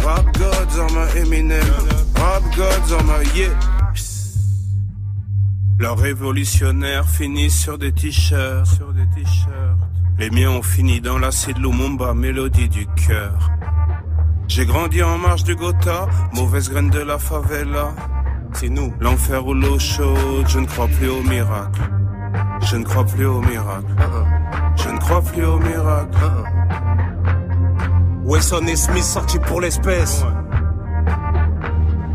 [0.04, 1.62] Rap gods are Eminem.
[2.16, 3.83] Rap gods are yeah.
[5.80, 8.68] Leurs révolutionnaires finissent sur des t-shirts.
[8.68, 9.78] Sur des t-shirts.
[10.20, 13.52] Les miens ont fini dans l'acide Lumumba, mélodie du cœur.
[14.48, 17.96] J'ai grandi en marge du Gotha, mauvaise graine de la favela.
[18.54, 18.94] C'est nous.
[19.00, 21.82] L'enfer ou l'eau chaude, je ne crois plus au miracle.
[22.62, 23.96] Je ne crois plus au miracle.
[24.76, 26.18] Je ne crois plus au miracle.
[28.26, 30.24] Wesson et Smith sortis pour l'espèce.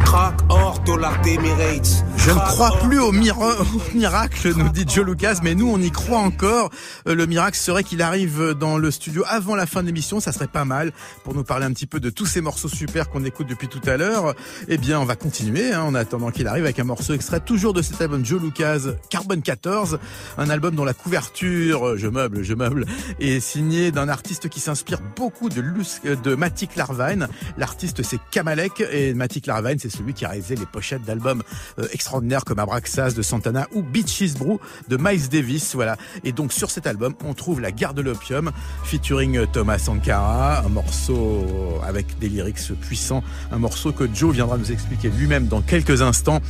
[0.08, 2.02] Crack, or, dollar d'Emirates.
[2.16, 5.78] Je ne crois plus au, mira- au miracle, nous dit Joe Lucas, mais nous on
[5.78, 6.70] y croit encore.
[7.06, 10.32] Euh, Le miracle serait qu'il arrive dans le studio avant la fin de l'émission, ça
[10.32, 10.92] serait pas mal
[11.24, 13.82] pour nous parler un petit peu de tous ces morceaux super qu'on écoute depuis tout
[13.86, 14.34] à l'heure.
[14.68, 17.74] Eh bien, on va continuer hein, en attendant qu'il arrive avec un morceau extrait toujours
[17.74, 19.98] de cet album Joe Lucas, Carbon 14,
[20.38, 22.86] un album dont la couverture, euh, je meuble, je meuble,
[23.20, 27.28] est signée d'un artiste qui s'inspire beaucoup de, Lus- euh, de Matic Larvine.
[27.58, 31.42] L'artiste c'est Kamalek et Matic Larvine c'est celui qui a réalisé les pochettes d'albums
[31.78, 34.58] euh, extraordinaires comme Abraxas de Santana ou Beaches Brew
[34.88, 35.74] de Miles Davis.
[35.74, 35.96] Voilà.
[36.24, 38.52] Et donc sur cet album, on trouve La Guerre de l'Opium
[38.84, 41.46] featuring euh, Thomas Sankara, un morceau
[41.86, 46.40] avec des lyrics puissants, un morceau que Joe viendra nous expliquer lui-même dans quelques instants.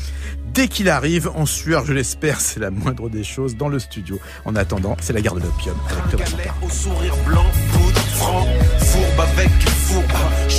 [0.53, 4.19] Dès qu'il arrive, en sueur, je l'espère, c'est la moindre des choses dans le studio.
[4.45, 6.55] En attendant, c'est La Guerre de l'Opium avec Thomas Sankara.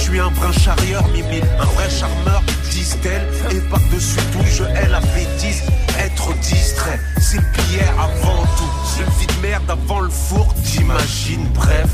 [0.09, 2.41] Je suis un brin charrieur, mimile, un vrai charmeur,
[2.71, 3.27] disent-elles.
[3.51, 5.61] Et par-dessus tout, je hais la bêtise.
[5.99, 8.71] Être distrait, c'est pierre avant tout.
[8.99, 11.89] Une vie de merde avant le four, t'imagines, bref.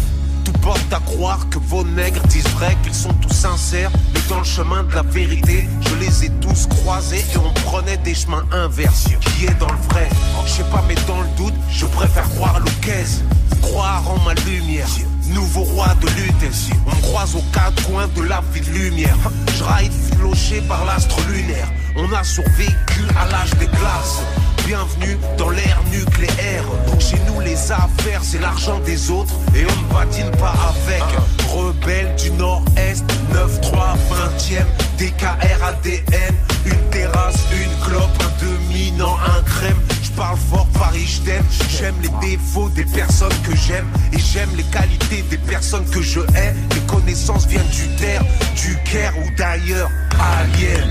[0.45, 3.91] Tout porte à croire que vos nègres disent vrai, qu'ils sont tous sincères.
[4.13, 7.97] Mais dans le chemin de la vérité, je les ai tous croisés et on prenait
[7.97, 9.07] des chemins inverses.
[9.19, 10.07] Qui est dans le vrai?
[10.45, 13.19] Je sais pas, mais dans le doute, je préfère croire Lucas.
[13.61, 14.87] Croire en ma lumière.
[15.27, 16.69] Nouveau roi de l'UTS.
[16.85, 19.17] On croise aux quatre coins de la ville lumière.
[19.57, 21.67] Je ride floché par l'astre lunaire.
[21.95, 24.21] On a survécu à l'âge des glaces.
[24.65, 26.63] Bienvenue dans l'ère nucléaire.
[26.99, 29.33] Chez nous, les affaires, c'est l'argent des autres.
[29.55, 31.03] Et on ne badine pas avec.
[31.47, 34.65] Rebelle du Nord-Est, 9-3, 20e,
[34.97, 36.35] DKR ADN.
[36.65, 39.77] Une terrasse, une clope, un dominant, un crème.
[40.15, 41.45] Parle fort, Paris, je t'aime.
[41.69, 43.87] J'aime les défauts des personnes que j'aime.
[44.13, 46.53] Et j'aime les qualités des personnes que je hais.
[46.73, 48.23] Les connaissances viennent du terre,
[48.55, 49.89] du Caire ou d'ailleurs.
[50.19, 50.89] Alien.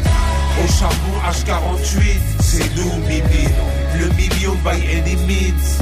[0.63, 3.49] Au charbon H48, c'est nous, Mimi.
[3.99, 5.17] Le million by any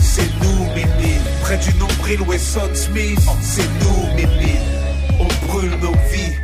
[0.00, 1.16] c'est nous, Mimi.
[1.42, 4.56] Près du nombril Wesson Smith, c'est nous, Mimi.
[5.18, 6.36] On brûle nos vies.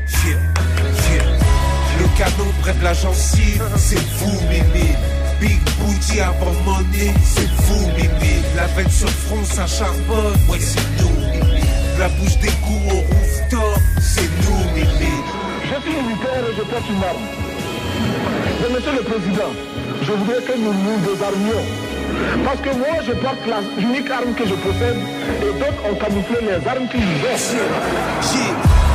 [1.99, 4.95] Le canon près de la gencive, c'est vous, Mimi.
[5.41, 8.43] Big booty avant money, c'est vous, Mimi.
[8.57, 11.63] La veine sur front, ça charbonne, ouais, c'est nous, Mimi.
[11.99, 15.13] La bouche des coups au rooftop, c'est nous, Mimi.
[15.63, 17.27] Je suis militaire et je porte une arme.
[18.61, 19.53] Mais monsieur le président,
[20.03, 21.65] je voudrais que nous nous désarmions.
[22.45, 24.97] Parce que moi, je porte la unique arme que je possède
[25.41, 27.39] et d'autres ont camouflé les armes qu'ils ont.
[28.35, 28.55] Yeah.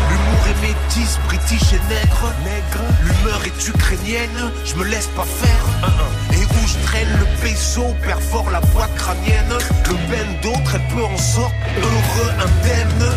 [0.09, 2.33] L'humour est métis, british et nègre.
[2.43, 2.83] nègre.
[3.03, 6.32] L'humeur est ukrainienne, je me laisse pas faire.
[6.65, 9.53] Je traîne le peso, perfore la boîte crânienne.
[9.87, 13.11] Le ben d'autres, elle peut en sortir heureux, indemne.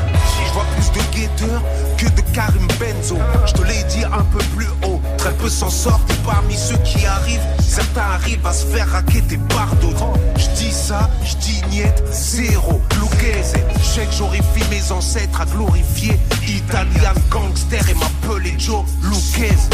[0.46, 1.62] Je vois plus de guetteurs
[1.96, 5.00] que de Karim Benzo, je te l'ai dit un peu plus haut.
[5.18, 9.74] Très peu s'en sortent parmi ceux qui arrivent, certains arrivent à se faire raqueter par
[9.76, 10.12] d'autres.
[10.36, 12.80] Je dis ça, je dis niet, zéro.
[13.00, 16.18] Lucchese, je sais que j'horrifie mes ancêtres à glorifier.
[16.46, 19.68] Italian gangster et m'appeler Joe Lucchese.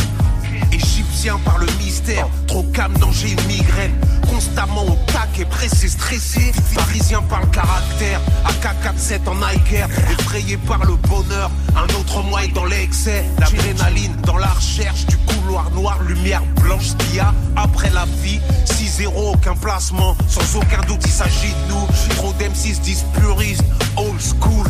[1.22, 2.26] Par le mystère.
[2.48, 3.94] Trop calme, danger, migraine.
[4.28, 6.50] Constamment au tac et pressé, stressé.
[6.74, 8.20] Parisien par le caractère.
[8.44, 9.88] AK-47 en Niger.
[10.18, 11.48] Effrayé par le bonheur.
[11.76, 13.24] Un autre moi dans l'excès.
[13.38, 15.41] L'adrénaline dans la recherche du couloir
[15.74, 15.98] noir.
[16.02, 18.40] Lumière blanche, qu'il y a après la vie.
[18.66, 20.16] 6-0, aucun placement.
[20.28, 21.86] Sans aucun doute, il s'agit de nous.
[22.16, 23.64] Trop d'M6 disent puristes.
[23.96, 24.66] Old school.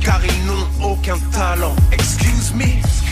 [0.00, 1.74] Car ils n'ont aucun talent.
[1.92, 2.66] Excuse me.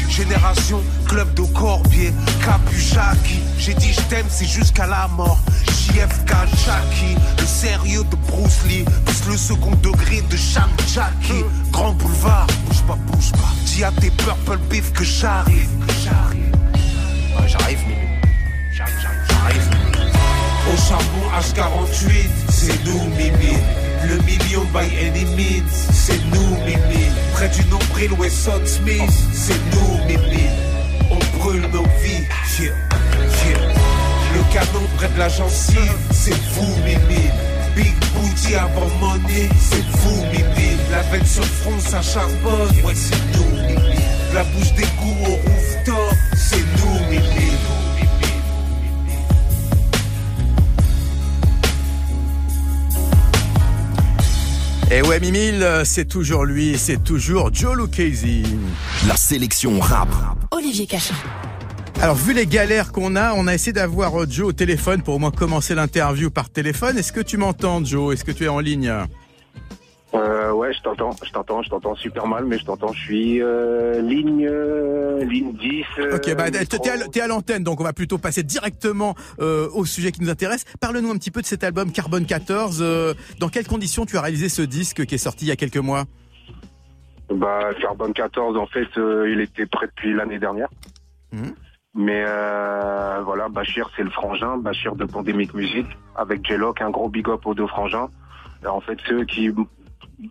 [0.09, 2.13] Génération, club de Corbier,
[2.45, 3.41] Capuchaki.
[3.57, 5.39] J'ai dit je t'aime, c'est jusqu'à la mort.
[5.69, 6.33] JFK,
[6.67, 11.45] Jackie, le sérieux de Bruce Lee, plus le second degré de Sham Jackie.
[11.71, 13.53] Grand boulevard, bouge pas, bouge pas.
[13.65, 16.58] Dis à tes purple beef que j'arrive, que j'arrive.
[17.47, 18.09] J'arrive, Mimi.
[18.73, 19.71] J'arrive, j'arrive.
[20.73, 23.57] Au charbon H48, c'est nous, Mimi.
[24.07, 27.07] Le million by any means, c'est nous, Mimi.
[27.33, 30.49] Près du nombril Wesson Smith, c'est nous, Mimi.
[31.11, 32.27] On brûle nos vies,
[32.61, 32.73] yeah,
[33.47, 33.59] yeah.
[34.35, 37.31] Le canon près de la gencive, c'est vous, Mimi.
[37.75, 40.77] Big booty avant money, c'est vous, Mimi.
[40.91, 43.99] La veine sur front, ça charbonne, ouais, c'est nous, Mimi.
[44.35, 46.98] La bouche des goûts au rooftop, c'est nous.
[54.91, 58.25] Et ouais, Mimile, c'est toujours lui, c'est toujours Joe Lucchese.
[59.07, 60.09] La sélection rap.
[60.51, 61.15] Olivier Cachin.
[62.01, 65.19] Alors, vu les galères qu'on a, on a essayé d'avoir Joe au téléphone pour au
[65.19, 66.97] moins commencer l'interview par téléphone.
[66.97, 68.15] Est-ce que tu m'entends, Joe?
[68.15, 68.91] Est-ce que tu es en ligne?
[70.15, 72.93] Euh, ouais, je t'entends, je t'entends, je t'entends super mal, mais je t'entends.
[72.93, 75.85] Je suis euh, ligne, euh, ligne 10.
[75.99, 80.11] euh, Ok, bah t'es à, l'antenne, donc on va plutôt passer directement euh, au sujet
[80.11, 80.65] qui nous intéresse.
[80.81, 82.79] Parle-nous un petit peu de cet album Carbone 14.
[82.81, 85.57] euh, dans quelles conditions tu as réalisé ce disque qui est sorti il y a
[85.57, 86.05] quelques mois?
[87.31, 90.69] Bah, Carbone 14, en fait, euh, il était prêt depuis l'année dernière.
[91.33, 91.55] Mhm.
[91.95, 97.09] Mais euh, voilà, Bachir, c'est le frangin, Bachir de Pandémique Musique, avec J-Lock, un gros
[97.11, 98.09] big up aux deux frangins.
[98.67, 99.51] En fait, c'est eux qui,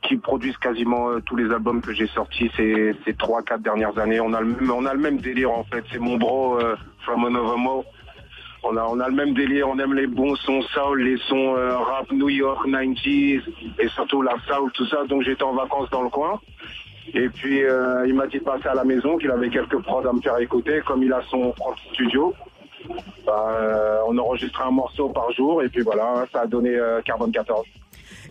[0.02, 4.20] qui produisent quasiment euh, tous les albums que j'ai sortis ces, ces 3-4 dernières années.
[4.20, 5.84] On a, le même, délire, en fait.
[5.92, 7.86] C'est mon bro, euh, From Another Mo.
[8.64, 12.12] On a, le même délire, on aime les bons sons soul, les sons euh, rap
[12.12, 13.42] New York 90s,
[13.80, 15.06] et surtout la soul, tout ça.
[15.06, 16.42] Donc j'étais en vacances dans le coin.
[17.14, 20.06] Et puis euh, il m'a dit de passer à la maison, qu'il avait quelques prods
[20.06, 21.54] à me faire écouter, comme il a son
[21.94, 22.34] studio.
[23.26, 27.66] Bah, on enregistrait un morceau par jour et puis voilà, ça a donné Carbone 14.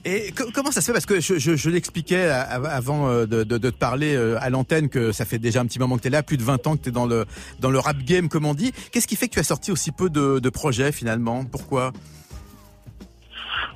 [0.09, 0.92] Et co- comment ça se fait?
[0.92, 5.40] Parce que je, l'expliquais avant euh, de, te parler euh, à l'antenne que ça fait
[5.40, 6.92] déjà un petit moment que tu es là, plus de 20 ans que tu es
[6.92, 7.25] dans le,
[7.59, 8.73] dans le rap game, comme on dit.
[8.92, 11.45] Qu'est-ce qui fait que tu as sorti aussi peu de, projets finalement?
[11.45, 11.90] Pourquoi?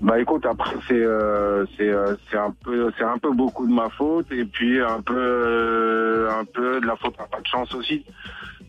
[0.00, 3.72] Bah écoute, après c'est euh, c'est euh, c'est un peu c'est un peu beaucoup de
[3.72, 7.16] ma faute et puis un peu un peu de la faute.
[7.18, 8.04] À pas de chance aussi.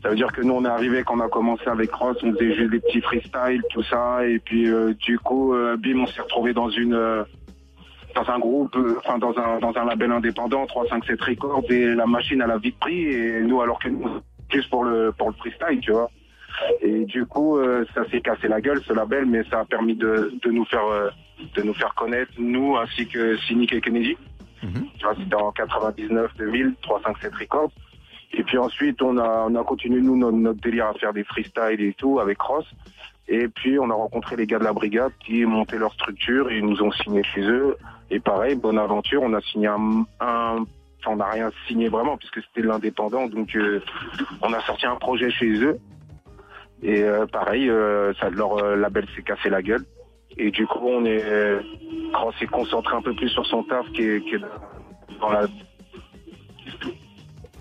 [0.02, 2.34] Ça veut dire que nous on est arrivé quand on a commencé avec Ross, on
[2.34, 4.26] faisait juste des petits freestyles tout ça.
[4.26, 4.68] Et puis
[5.00, 6.98] du coup bim on s'est retrouvé dans une
[8.16, 12.06] dans un groupe, euh, enfin dans un dans un label indépendant 357 Records et la
[12.06, 15.36] machine elle a vite pris et nous alors que nous juste pour le pour le
[15.36, 16.10] freestyle tu vois.
[16.82, 19.96] Et du coup, euh, ça s'est cassé la gueule ce label, mais ça a permis
[19.96, 21.10] de, de nous faire euh,
[21.56, 24.18] de nous faire connaître nous ainsi que Cynic et Kennedy.
[24.62, 27.72] Tu vois, C'était en 99, 2000, 357 Records.
[28.34, 31.24] Et puis ensuite, on a on a continué nous notre, notre délire à faire des
[31.24, 32.66] freestyles et tout avec Ross.
[33.28, 36.58] Et puis on a rencontré les gars de la brigade qui montaient leur structure et
[36.58, 37.78] ils nous ont signé chez eux.
[38.12, 40.06] Et pareil, bonne aventure, on a signé un,
[41.08, 43.82] on n'a rien signé vraiment puisque c'était l'indépendant, donc euh,
[44.42, 45.80] on a sorti un projet chez eux.
[46.84, 49.86] Et euh, pareil, euh, ça, leur euh, label s'est cassé la gueule.
[50.38, 51.24] Et du coup, on est,
[52.14, 54.24] on s'est concentré un peu plus sur son taf qui est,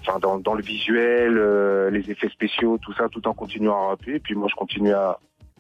[0.09, 4.15] dans le visuel, les effets spéciaux, tout ça, tout en continuant à rapper.
[4.15, 5.19] Et puis moi, je continue à,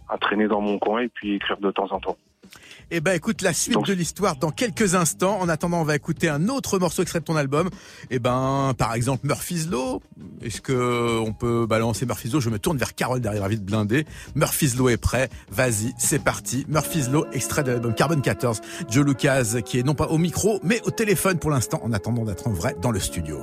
[0.08, 2.16] à traîner dans mon coin et puis écrire de temps en temps.
[2.90, 5.38] Eh ben écoute, la suite de l'histoire dans quelques instants.
[5.40, 7.70] En attendant, on va écouter un autre morceau extrait de ton album.
[8.10, 10.02] Eh ben, par exemple, Murphy's Law.
[10.42, 12.40] Est-ce que on peut balancer Murphy's Law?
[12.40, 14.06] Je me tourne vers Carole derrière la vide blindée.
[14.34, 15.30] Murphy's Law est prêt.
[15.50, 16.64] Vas-y, c'est parti.
[16.68, 18.60] Murphy's Law, extrait de l'album Carbone 14.
[18.88, 22.24] Joe Lucas, qui est non pas au micro, mais au téléphone pour l'instant, en attendant
[22.24, 23.38] d'être en vrai dans le studio.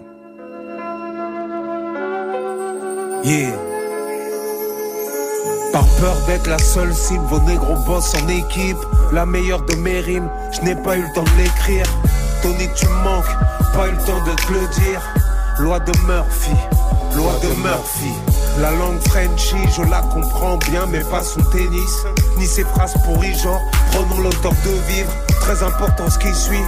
[3.24, 3.77] Yeah.
[5.72, 8.78] Par peur d'être la seule cible, vos négros bossent en équipe.
[9.12, 11.86] La meilleure de mes rimes, je n'ai pas eu le temps de l'écrire.
[12.42, 13.26] Tony, tu me manques,
[13.74, 15.02] pas eu le temps de te le dire.
[15.60, 16.56] Loi de Murphy,
[17.16, 18.12] loi de Murphy.
[18.60, 22.06] La langue Frenchy, je la comprends bien, mais pas son tennis,
[22.38, 23.62] ni ses phrases pourries, genre
[23.92, 25.12] prenons le temps de vivre.
[25.42, 26.66] Très important ce qui suit.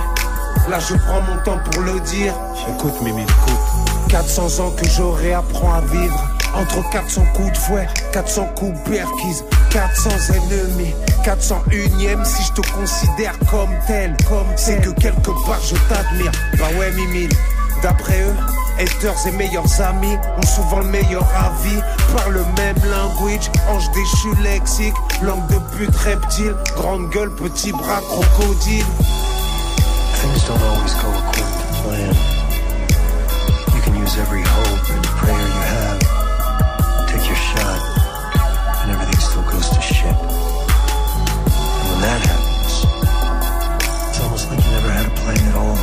[0.70, 2.34] Là, je prends mon temps pour le dire.
[2.68, 4.10] Écoute, Mimi, écoute.
[4.10, 6.39] 400 ans que j'aurai apprends à vivre.
[6.56, 10.94] Entre 400 coups de fouet, 400 coups perquises, 400 ennemis,
[11.24, 16.32] 401ème si je te considère comme tel, comme c'est que quelque part je t'admire.
[16.58, 17.30] Bah ouais, Mimile,
[17.84, 18.36] d'après eux,
[18.80, 21.82] haters et meilleurs amis ont souvent le meilleur avis.
[22.16, 28.02] Parle le même language, ange déchu lexique, langue de pute reptile, grande gueule, petit bras
[28.02, 28.86] crocodile.
[30.16, 32.16] Things don't always go according to plan.
[33.76, 35.19] You can use every hope
[42.10, 42.74] that happens,
[44.10, 45.78] it's almost like you never had a plan at all.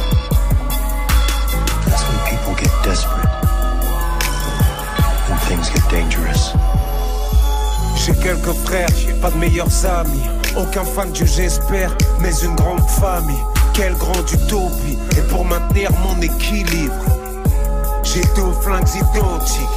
[1.87, 3.31] That's when people get desperate.
[5.31, 6.43] And things get dangerous.
[7.95, 10.27] J'ai quelques frères, j'ai pas de meilleurs amis.
[10.57, 13.45] Aucun fan Dieu j'espère, mais une grande famille.
[13.73, 17.05] Quelle grande utopie, et pour maintenir mon équilibre,
[18.03, 19.77] j'ai deux flingues identiques.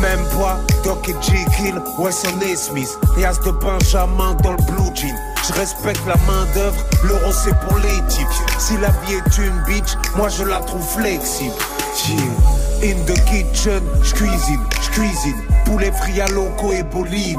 [0.00, 4.94] Même poids, Doc et Jekyll, Wesson et Smith, et As de Benjamin dans le blue
[4.94, 5.29] jean.
[5.50, 8.28] Je respecte la main d'œuvre, l'euro c'est pour les types.
[8.58, 11.54] Si la vie est une bitch, moi je la trouve flexible.
[12.84, 15.42] In the kitchen, je cuisine, je cuisine.
[15.64, 17.36] Poulet frit à loco et Bolivie.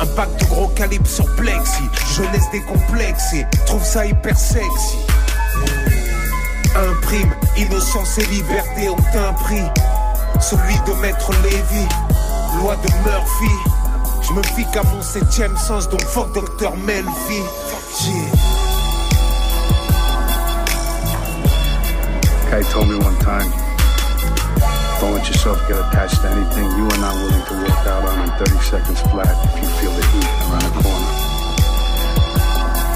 [0.00, 1.84] Un pack de gros calibre sur plexi.
[2.14, 4.98] Jeunesse décomplexée, trouve ça hyper sexy.
[6.76, 8.96] Imprime, innocence et liberté ont
[9.28, 9.64] un prix.
[10.38, 11.86] Celui de Maître Lévy,
[12.58, 13.81] loi de Murphy.
[14.22, 17.42] Je me fie qu'à mon septième sens, donc fuck Dr Melfi.
[18.04, 18.52] Yeah.
[22.50, 23.50] Kai told me one time,
[25.00, 28.20] don't let yourself get attached to anything you are not willing to walk out on
[28.22, 31.12] in 30 seconds flat if you feel the heat around the corner.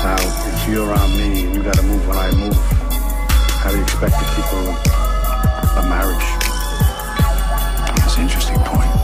[0.04, 2.56] Now, if you're around me and you gotta move when I move,
[3.62, 4.64] how do you expect to keep a,
[5.80, 6.26] a marriage?
[7.98, 8.95] That's an interesting point.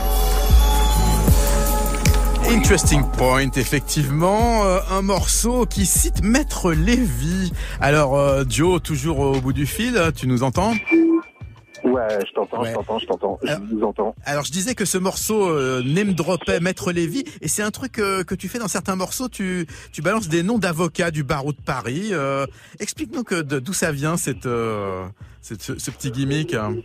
[2.53, 7.51] Interesting Point, effectivement, euh, un morceau qui cite Maître Lévy.
[7.81, 10.73] Alors, euh, Joe, toujours au bout du fil, tu nous entends?
[11.83, 12.69] Ouais, je t'entends, Ouais.
[12.69, 14.15] je t'entends, je t'entends, je Alors- vous entends.
[14.25, 17.97] Alors, je disais que ce morceau euh, name dropait Maître Lévy, et c'est un truc
[17.99, 21.53] euh, que tu fais dans certains morceaux, tu, tu balances des noms d'avocats du barreau
[21.53, 22.09] de Paris.
[22.11, 22.45] Euh,
[22.79, 25.03] Explique-nous que d'où ça vient, cette, euh,
[25.41, 26.53] cette- ce, ce petit gimmick.
[26.53, 26.75] hein.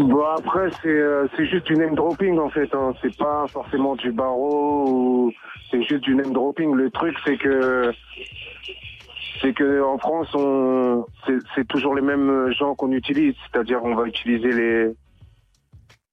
[0.00, 2.94] Bon après c'est euh, c'est juste du name dropping en fait, hein.
[3.02, 5.32] c'est pas forcément du barreau ou
[5.70, 6.72] c'est juste du name dropping.
[6.74, 7.92] Le truc c'est que
[9.42, 11.04] c'est que en France on
[11.54, 14.94] c'est toujours les mêmes gens qu'on utilise, c'est-à-dire on va utiliser les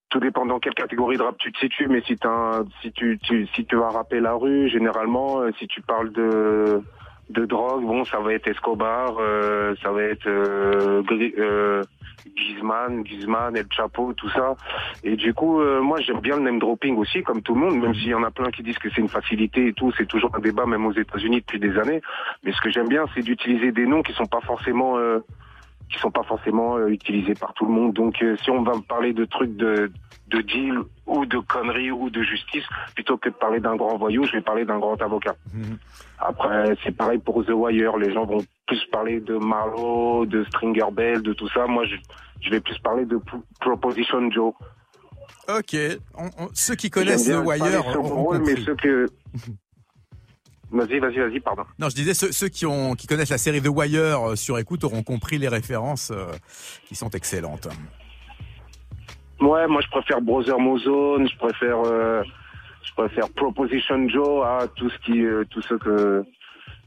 [0.10, 3.20] tout dépend dans quelle catégorie de rap tu te situes, mais si un- si tu,
[3.24, 6.82] tu si tu vas rapper la rue, généralement euh, si tu parles de
[7.30, 11.84] de drogue, bon ça va être Escobar, euh, ça va être euh,
[12.36, 14.56] Gizman, Gizman, El Chapo, tout ça.
[15.04, 17.80] Et du coup, euh, moi j'aime bien le name dropping aussi, comme tout le monde,
[17.80, 20.08] même s'il y en a plein qui disent que c'est une facilité et tout, c'est
[20.08, 22.02] toujours un débat même aux États-Unis depuis des années.
[22.44, 25.20] Mais ce que j'aime bien, c'est d'utiliser des noms qui sont pas forcément euh,
[25.92, 27.94] qui sont pas forcément euh, utilisés par tout le monde.
[27.94, 29.92] Donc euh, si on va me parler de trucs de
[30.30, 32.66] de deal ou de conneries ou de justice,
[32.96, 35.36] plutôt que de parler d'un grand voyou, je vais parler d'un grand avocat.
[36.20, 37.96] Après, c'est pareil pour The Wire.
[37.98, 41.66] Les gens vont plus parler de Marlowe, de Stringer Bell, de tout ça.
[41.68, 41.96] Moi, je,
[42.42, 44.54] je vais plus parler de P- Proposition Joe.
[45.48, 45.76] Ok,
[46.18, 49.06] On- on- ceux qui connaissent The Wire rôle, mais ceux que...
[50.70, 51.64] Vas-y, vas-y, vas-y, pardon.
[51.80, 54.58] Non, je disais ceux, ceux qui ont qui connaissent la série The Wire euh, sur
[54.60, 56.26] écoute auront compris les références euh,
[56.86, 57.70] qui sont excellentes.
[59.40, 62.22] Ouais, moi je préfère Brother Mozone, je préfère euh,
[62.84, 66.26] je préfère Proposition Joe à tout ce qui euh, tout ce que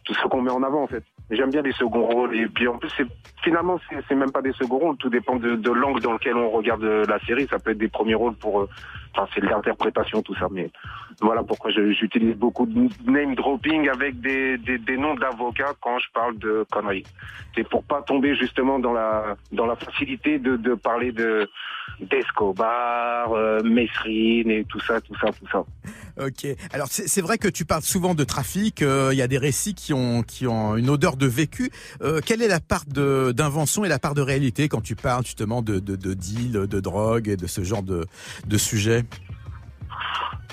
[0.05, 1.05] tout ce qu'on met en avant en fait.
[1.31, 3.07] J'aime bien les seconds rôles et puis en plus c'est
[3.43, 3.79] finalement
[4.09, 6.83] c'est même pas des seconds rôles, tout dépend de, de l'angle dans lequel on regarde
[6.83, 8.67] la série, ça peut être des premiers rôles pour
[9.13, 10.71] enfin c'est l'interprétation tout ça mais
[11.21, 16.39] voilà pourquoi j'utilise beaucoup de name dropping avec des des, noms d'avocats quand je parle
[16.39, 17.05] de conneries.
[17.55, 21.49] C'est pour pas tomber justement dans la dans la facilité de parler de
[22.01, 25.65] d'Escobar, euh, Mesrine et tout ça, tout ça, tout ça.
[26.25, 26.47] Ok.
[26.73, 28.83] Alors c'est vrai que tu parles souvent de trafic.
[28.83, 31.71] euh, Il y a des récits qui ont qui ont une odeur de vécu.
[32.03, 35.63] Euh, quelle est la part d'invention et la part de réalité quand tu parles justement
[35.63, 38.07] de de, de deal, de drogue et de ce genre de
[38.47, 39.00] de sujet?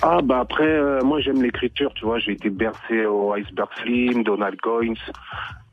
[0.00, 4.22] Ah bah après, euh, moi j'aime l'écriture, tu vois, j'ai été bercé au Iceberg Slim,
[4.22, 4.94] Donald Goines,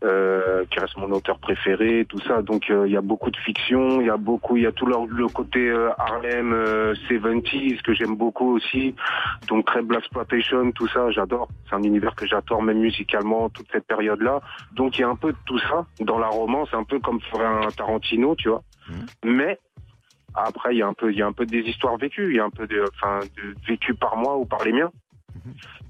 [0.03, 2.41] euh, qui reste mon auteur préféré, tout ça.
[2.41, 4.71] Donc euh, il y a beaucoup de fiction, il y a beaucoup, il y a
[4.71, 8.95] tout leur- le côté Harlem euh, 70s que j'aime beaucoup aussi.
[9.47, 11.47] Donc très Black Exploitation, tout ça, j'adore.
[11.69, 14.41] C'est un univers que j'adore même musicalement toute cette période-là.
[14.73, 17.21] Donc il y a un peu de tout ça dans la romance, un peu comme
[17.21, 18.63] ferait un Tarantino, tu vois.
[19.23, 19.59] Mais
[20.35, 22.35] Après, il y a un peu, il y a un peu des histoires vécues, il
[22.35, 24.91] y a un peu de, enfin, de vécues par moi ou par les miens.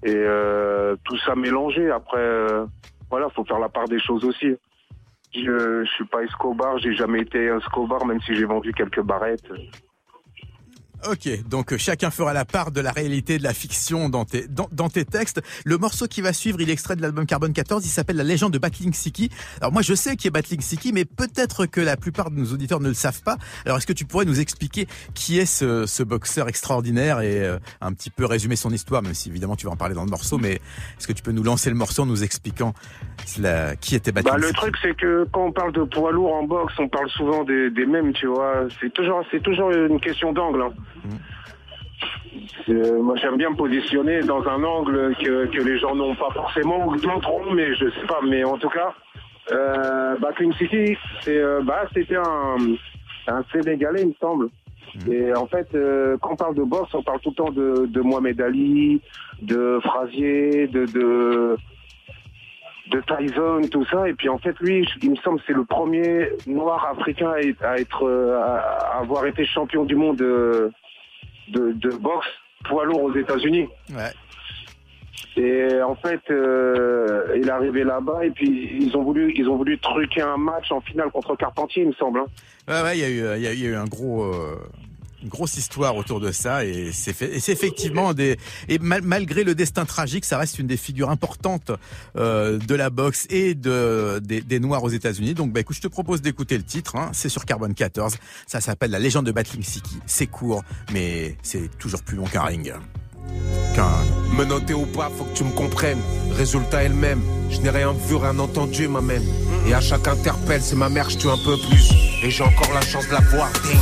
[0.03, 1.89] Et euh, tout ça mélangé.
[1.89, 2.65] Après, euh,
[3.09, 4.55] voilà, faut faire la part des choses aussi.
[5.33, 9.51] Je, je suis pas Escobar, j'ai jamais été Escobar, même si j'ai vendu quelques barrettes.
[11.09, 14.47] Ok, donc euh, chacun fera la part de la réalité de la fiction dans tes,
[14.47, 15.41] dans, dans tes textes.
[15.63, 18.23] Le morceau qui va suivre, il est extrait de l'album Carbone 14, il s'appelle La
[18.23, 19.29] légende de Battling Siki.
[19.61, 22.45] Alors moi je sais qui est Battling Siki, mais peut-être que la plupart de nos
[22.53, 23.37] auditeurs ne le savent pas.
[23.65, 27.59] Alors est-ce que tu pourrais nous expliquer qui est ce, ce boxeur extraordinaire et euh,
[27.81, 30.09] un petit peu résumer son histoire, même si évidemment tu vas en parler dans le
[30.09, 30.53] morceau, mais
[30.97, 32.73] est-ce que tu peux nous lancer le morceau en nous expliquant
[33.39, 34.59] la, qui était Battling Bah, le Siki?
[34.59, 37.69] truc, c'est que quand on parle de poids lourd en boxe, on parle souvent des,
[37.69, 38.67] des mêmes, tu vois.
[38.81, 40.61] C'est toujours, c'est toujours une question d'angle.
[40.63, 40.73] hein.
[42.65, 46.29] C'est- Moi, j'aime bien me positionner dans un angle que, que les gens n'ont pas
[46.33, 48.19] forcément ou d'autres mais je sais pas.
[48.23, 48.93] Mais en tout cas,
[49.51, 52.55] euh, Battling City, c'est, euh, bah, c'était un,
[53.27, 54.49] un Sénégalais, il me semble.
[55.11, 57.85] Et en fait, euh, quand on parle de boxe, on parle tout le temps de,
[57.87, 59.01] de Mohamed Ali,
[59.41, 61.57] de Frazier, de, de,
[62.91, 64.07] de Tyson, tout ça.
[64.07, 67.39] Et puis en fait, lui, il me semble, que c'est le premier noir africain à
[67.41, 70.21] être, à, être, euh, à avoir été champion du monde
[71.49, 72.27] de, de, boxe
[72.65, 73.67] poids lourd aux États-Unis.
[73.91, 74.11] Ouais.
[75.37, 79.57] Et en fait, euh, il est arrivé là-bas et puis ils ont voulu, ils ont
[79.57, 82.19] voulu truquer un match en finale contre Carpentier, il me semble.
[82.19, 82.25] hein.
[82.67, 84.55] Ouais, ouais, il y a eu, il y a, y a eu un gros, euh,
[85.23, 87.15] grosse histoire autour de ça et c'est
[87.49, 88.37] effectivement des,
[88.69, 91.71] et mal- malgré le destin tragique, ça reste une des figures importantes
[92.17, 95.33] euh, de la boxe et de des, des Noirs aux États-Unis.
[95.33, 96.95] Donc, bah écoute, je te propose d'écouter le titre.
[96.95, 98.15] Hein, c'est sur Carbone 14.
[98.45, 99.97] Ça s'appelle La légende de Battling Siki.
[100.05, 102.73] C'est court, mais c'est toujours plus long qu'un ring.
[103.73, 103.89] Qu'un
[104.37, 105.99] Menotté ou pas, faut que tu me comprennes.
[106.33, 107.21] Résultat est le même.
[107.49, 109.23] Je n'ai rien vu, rien entendu, ma même.
[109.67, 111.89] Et à chaque interpelle, c'est ma mère, je tue un peu plus.
[112.23, 113.79] Et j'ai encore la chance de la voir, ding.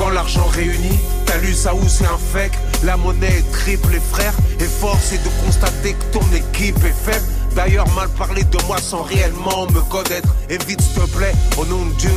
[0.00, 2.58] Quand l'argent réuni T'as lu ça où c'est un fake.
[2.84, 7.10] La monnaie est triple et frère Et force est de constater que ton équipe est
[7.10, 7.26] faible.
[7.54, 10.34] D'ailleurs mal parler de moi sans réellement me connaître.
[10.48, 12.10] Évite s'il te plaît, au nom de Dieu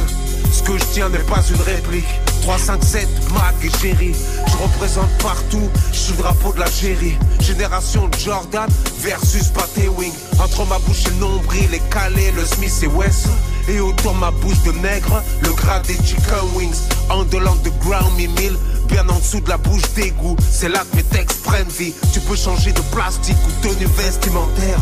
[0.54, 2.06] Ce que je tiens n'est pas une réplique
[2.44, 4.14] 357, Mag et Jerry
[4.46, 10.64] Je représente partout, je suis le drapeau de l'Algérie Génération Jordan versus Pathé Wing Entre
[10.68, 13.28] ma bouche et le nombril, les Calais, le Smith et West
[13.68, 16.82] et autour ma bouche de nègre, le gras des chicken wings.
[17.10, 18.58] En de l'underground, mi mille,
[18.90, 20.36] bien en dessous de la bouche d'égout.
[20.52, 21.94] C'est là que mes textes prennent vie.
[22.12, 24.80] Tu peux changer de plastique ou tenue vestimentaire.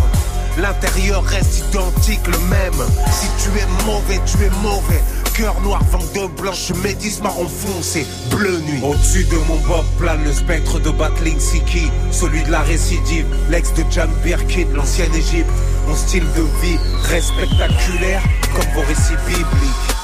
[0.57, 2.73] L'intérieur reste identique, le même.
[3.11, 5.01] Si tu es mauvais, tu es mauvais.
[5.33, 8.81] Cœur noir, vente de blanche, métis marron foncé, bleu nuit.
[8.83, 13.73] Au-dessus de mon bob plane le spectre de Battling Siki, celui de la récidive, l'ex
[13.73, 15.49] de John Birkin, l'ancienne Égypte.
[15.87, 18.21] Mon style de vie reste spectaculaire
[18.53, 19.95] comme vos récits bibliques.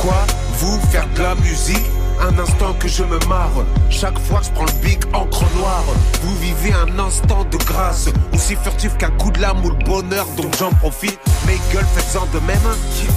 [0.00, 0.26] Quoi
[0.58, 1.86] Vous faire de la musique?
[2.20, 5.84] Un instant que je me marre, chaque fois que je prends le bic encre noire.
[6.22, 10.26] Vous vivez un instant de grâce, aussi furtif qu'un coup de lame ou le bonheur,
[10.36, 11.18] donc j'en profite.
[11.46, 12.58] Mes gueules faites-en de même,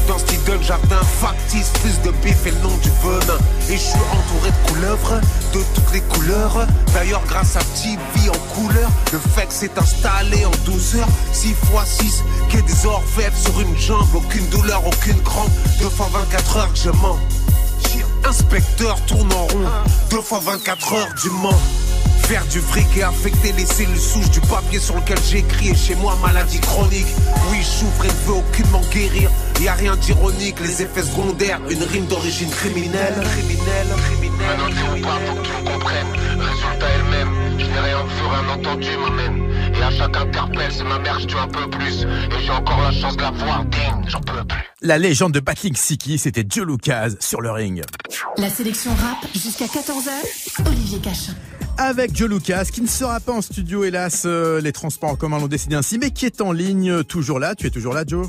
[0.08, 3.38] dans cet idole jardin factice, plus de bif et le nom du venin.
[3.70, 5.22] Et je suis entouré de couleuvres,
[5.54, 6.68] de toutes les couleurs.
[6.94, 11.58] D'ailleurs, grâce à TV en couleur, le fait s'est installé en 12 heures, 6 x
[11.86, 15.52] 6, qu'est des orfèvres sur une jambe, aucune douleur, aucune crampe.
[15.80, 17.18] Deux fois 24 heures que je mens.
[18.26, 19.66] Inspecteur tourne en rond,
[20.10, 21.60] deux fois 24 heures du Mans.
[22.24, 25.70] Faire du fric et affecter les cellules souches du papier sur lequel j'écris.
[25.70, 27.08] Et chez moi, maladie chronique.
[27.50, 29.30] Oui, je souffre et ne veux aucunement guérir.
[29.62, 31.62] Y a rien d'ironique, les effets secondaires.
[31.70, 33.16] Une rime d'origine criminelle.
[33.22, 34.58] Criminelle, criminelle.
[34.58, 36.08] Maintenant, faut me comprennes.
[36.38, 37.60] Résultat est le même.
[37.60, 39.47] Je n'ai rien vu, rien entendu, ma
[39.78, 39.82] même.
[39.82, 42.04] Et à chaque interpelle, c'est ma mère, je tue un peu plus.
[42.04, 44.58] Et j'ai encore la chance de la voir, ding, j'en peux plus.
[44.82, 47.84] La légende de Battling Siki, c'était Joe Lucas sur le ring.
[48.38, 51.34] La sélection rap jusqu'à 14h, Olivier Cachin.
[51.80, 55.40] Avec Joe Lucas, qui ne sera pas en studio, hélas, euh, les transports en commun
[55.40, 57.54] l'ont décidé ainsi, mais qui est en ligne toujours là.
[57.56, 58.28] Tu es toujours là, Joe?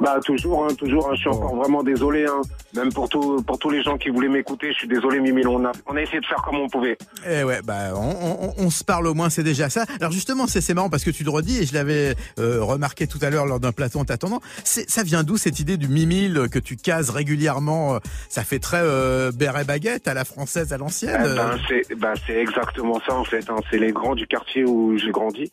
[0.00, 1.08] Bah toujours, hein, toujours.
[1.08, 2.24] hein, je suis encore vraiment désolé.
[2.24, 2.40] Hein.
[2.74, 5.46] Même pour tout, pour tous les gens qui voulaient m'écouter, je suis désolé, Mimi.
[5.46, 6.96] On a, on a essayé de faire comme on pouvait.
[7.28, 9.84] Eh ouais, bah on, on- on se parle au moins, c'est déjà ça.
[10.00, 13.18] Alors justement, c'est marrant parce que tu le redis et je l'avais euh, remarqué tout
[13.22, 14.40] à l'heure lors d'un plateau en t'attendant.
[14.64, 17.98] Ça vient d'où cette idée du mimile que tu cases régulièrement euh,
[18.30, 21.20] Ça fait très euh, béret baguette à la française, à l'ancienne.
[21.22, 21.36] Eh euh.
[21.36, 23.44] ben, c'est ben, c'est exactement ça en fait.
[23.50, 23.56] hein.
[23.70, 25.52] C'est les grands du quartier où j'ai grandi.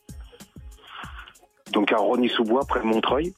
[1.74, 3.34] Donc à Rony-sous-Bois, près de Montreuil.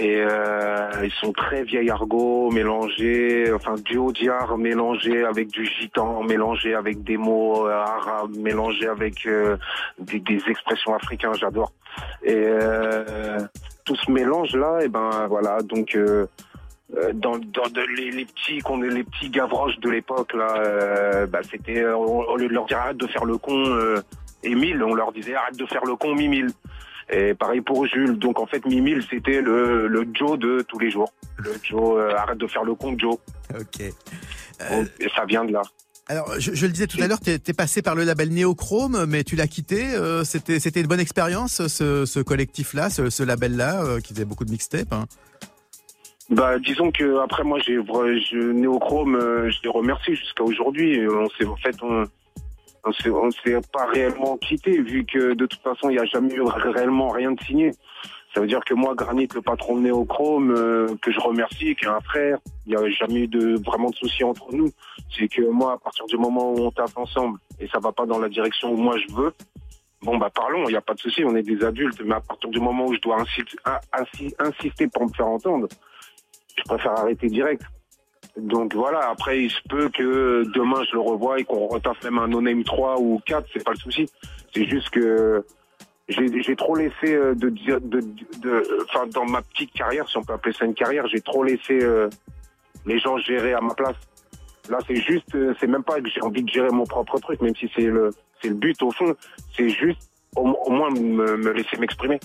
[0.00, 5.66] Et euh, ils sont très vieil argot, mélangés, enfin du haut diar mélangé avec du
[5.66, 9.56] gitan, mélangé avec des mots euh, arabes, mélangé avec euh,
[9.98, 11.72] des, des expressions africaines, j'adore.
[12.22, 13.40] Et euh,
[13.84, 16.26] tout ce mélange là, et ben voilà, donc euh,
[17.14, 17.64] dans, dans
[17.96, 22.54] les, les petits qu'on les petits gavroches de l'époque là, bah, c'était au lieu de
[22.54, 23.64] leur dire arrête de faire le con,
[24.44, 26.50] Émile, on leur disait arrête de faire le con, Mimile.
[27.10, 28.18] Et pareil pour Jules.
[28.18, 31.12] Donc en fait, Mimile, c'était le, le Joe de tous les jours.
[31.38, 33.16] Le Joe, euh, arrête de faire le con, Joe.
[33.58, 33.82] Ok.
[34.70, 35.62] Donc, et ça vient de là.
[36.10, 39.04] Alors, je, je le disais tout à l'heure, t'es es passé par le label Néochrome,
[39.06, 39.94] mais tu l'as quitté.
[39.94, 44.24] euh, C'était c'était une bonne expérience, ce, ce collectif-là, ce, ce label-là, euh, qui faisait
[44.24, 44.92] beaucoup de mixtapes.
[44.92, 45.04] hein.
[46.30, 47.78] Bah, disons que après moi, j'ai
[48.34, 50.98] Néochrome, euh, je les remercie jusqu'à aujourd'hui.
[51.08, 52.04] On s'est en fait, on,
[52.84, 53.10] on s'est
[53.44, 57.08] s'est pas réellement quitté vu que de toute façon, il n'y a jamais eu réellement
[57.08, 57.72] rien de signé.
[58.34, 61.84] Ça veut dire que moi, Granit, le patron de Néochrome, euh, que je remercie, qui
[61.86, 64.70] est un frère, il n'y a jamais eu de vraiment de soucis entre nous.
[65.16, 68.04] C'est que moi, à partir du moment où on tape ensemble et ça va pas
[68.06, 69.32] dans la direction où moi je veux,
[70.02, 72.00] bon bah parlons, il n'y a pas de souci, on est des adultes.
[72.04, 75.26] Mais à partir du moment où je dois insi- in- insi- insister pour me faire
[75.26, 75.66] entendre,
[76.56, 77.62] je préfère arrêter direct.
[78.38, 82.18] Donc voilà, après il se peut que demain je le revoie et qu'on retaffe même
[82.18, 84.08] un no-name 3 ou 4, c'est pas le souci.
[84.54, 85.44] C'est juste que
[86.08, 88.00] j'ai trop laissé euh, de dire de,
[88.40, 91.44] de enfin dans ma petite carrière, si on peut appeler ça une carrière, j'ai trop
[91.44, 92.08] laissé euh,
[92.86, 93.96] les gens gérer à ma place.
[94.70, 97.40] Là, c'est juste, euh, c'est même pas que j'ai envie de gérer mon propre truc,
[97.40, 98.10] même si c'est le,
[98.40, 99.14] c'est le but au fond.
[99.56, 102.20] C'est juste au, moins me, me laisser m'exprimer.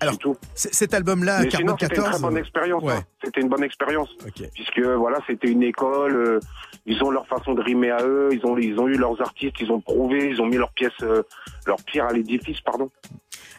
[0.00, 0.14] Alors,
[0.54, 2.20] c- cet album-là, Mais Carbone sinon, c'était une 14.
[2.20, 2.82] très bonne expérience.
[2.82, 2.92] Ouais.
[2.94, 3.04] hein.
[3.24, 4.08] C'était une bonne expérience.
[4.54, 6.16] Puisque voilà, c'était une école.
[6.16, 6.40] euh,
[6.86, 8.30] ils ont leur façon de rimer à eux.
[8.32, 9.60] Ils ont, ils ont eu leurs artistes.
[9.60, 10.28] Ils ont prouvé.
[10.30, 11.22] Ils ont mis leurs pièces, euh,
[11.66, 12.90] leurs pierres à l'édifice, pardon.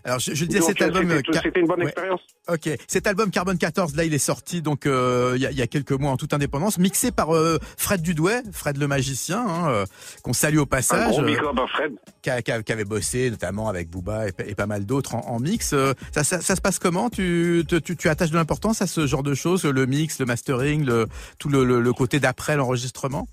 [0.05, 1.09] Alors, je, je disais Donc, cet album.
[1.09, 1.85] c'était- euh, c'était une bonne Ouais.
[1.85, 2.19] expérience.
[2.49, 5.61] Ok, cet album Carbone 14, là, il est sorti donc euh, il y, a, y
[5.61, 9.69] a quelques mois en toute indépendance, mixé par euh, Fred Dudouet, Fred le magicien, hein,
[9.69, 9.85] euh,
[10.21, 11.11] qu'on salue au Un passage.
[11.15, 11.93] gros up à Fred.
[12.21, 14.85] qui, a- qui a- qui avait bossé notamment avec Booba et, pa- et pas mal
[14.85, 15.71] d'autres en, en mix.
[15.73, 17.09] Euh, Ça, ça, ça se passe comment?
[17.09, 20.83] Tu, tu, tu attaches de l'importance à ce genre de choses, le mix, le mastering,
[20.85, 21.07] le,
[21.39, 23.25] tout le, le- le côté d'après l'enregistrement?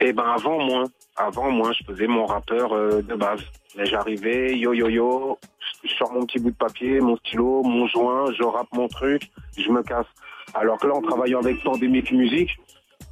[0.00, 0.84] Eh ben avant moins,
[1.16, 3.40] avant moins, je faisais mon rappeur euh, de base.
[3.76, 5.38] Mais j'arrivais, yo yo yo,
[5.84, 9.30] je sors mon petit bout de papier, mon stylo, mon joint, je rappe mon truc,
[9.56, 10.06] je me casse.
[10.54, 12.50] Alors que là, en travaillant avec Pandemic Music,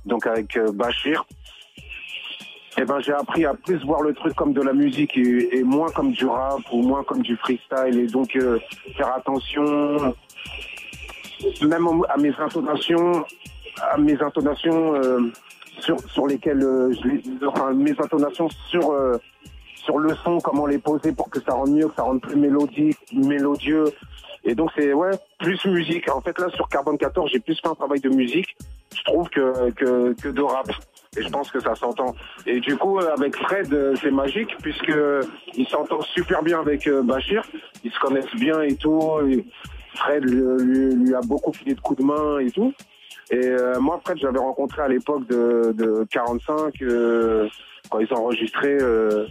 [0.05, 1.25] donc avec euh, Bachir,
[2.79, 5.91] eh ben j'ai appris à plus voir le truc comme de la musique et, moins
[5.91, 8.59] comme du rap ou moins comme du freestyle et donc euh,
[8.97, 10.15] faire attention
[11.63, 13.25] même à mes intonations
[13.83, 14.95] à mes intonations
[15.81, 16.93] sur sur lesquelles euh,
[17.47, 19.17] enfin mes intonations sur euh,
[19.75, 22.37] sur le son comment les poser pour que ça rende mieux que ça rende plus
[22.37, 23.85] mélodique mélodieux.
[24.45, 26.11] Et donc c'est ouais plus musique.
[26.11, 28.57] En fait là sur Carbone 14 j'ai plus fait un travail de musique
[28.97, 30.71] je trouve que que, de rap.
[31.17, 32.15] Et je pense que ça s'entend.
[32.47, 34.93] Et du coup euh, avec Fred c'est magique puisque
[35.55, 37.43] il s'entend super bien avec Bachir.
[37.85, 39.19] Ils se connaissent bien et tout.
[39.95, 42.73] Fred lui a beaucoup filé de coups de main et tout
[43.31, 47.49] et euh, moi, Fred, j'avais rencontré à l'époque de, de 45, euh,
[47.89, 49.27] quand ils enregistraient euh,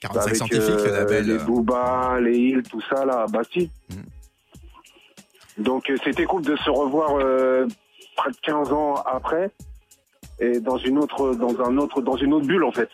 [0.00, 1.44] 45 avec scientifiques, le label, les euh.
[1.44, 3.70] Booba, les Hills, tout ça là à Bastille.
[5.58, 7.66] Donc euh, c'était cool de se revoir euh,
[8.16, 9.50] près de 15 ans après
[10.38, 12.90] et dans une autre, dans un autre, dans une autre bulle en fait.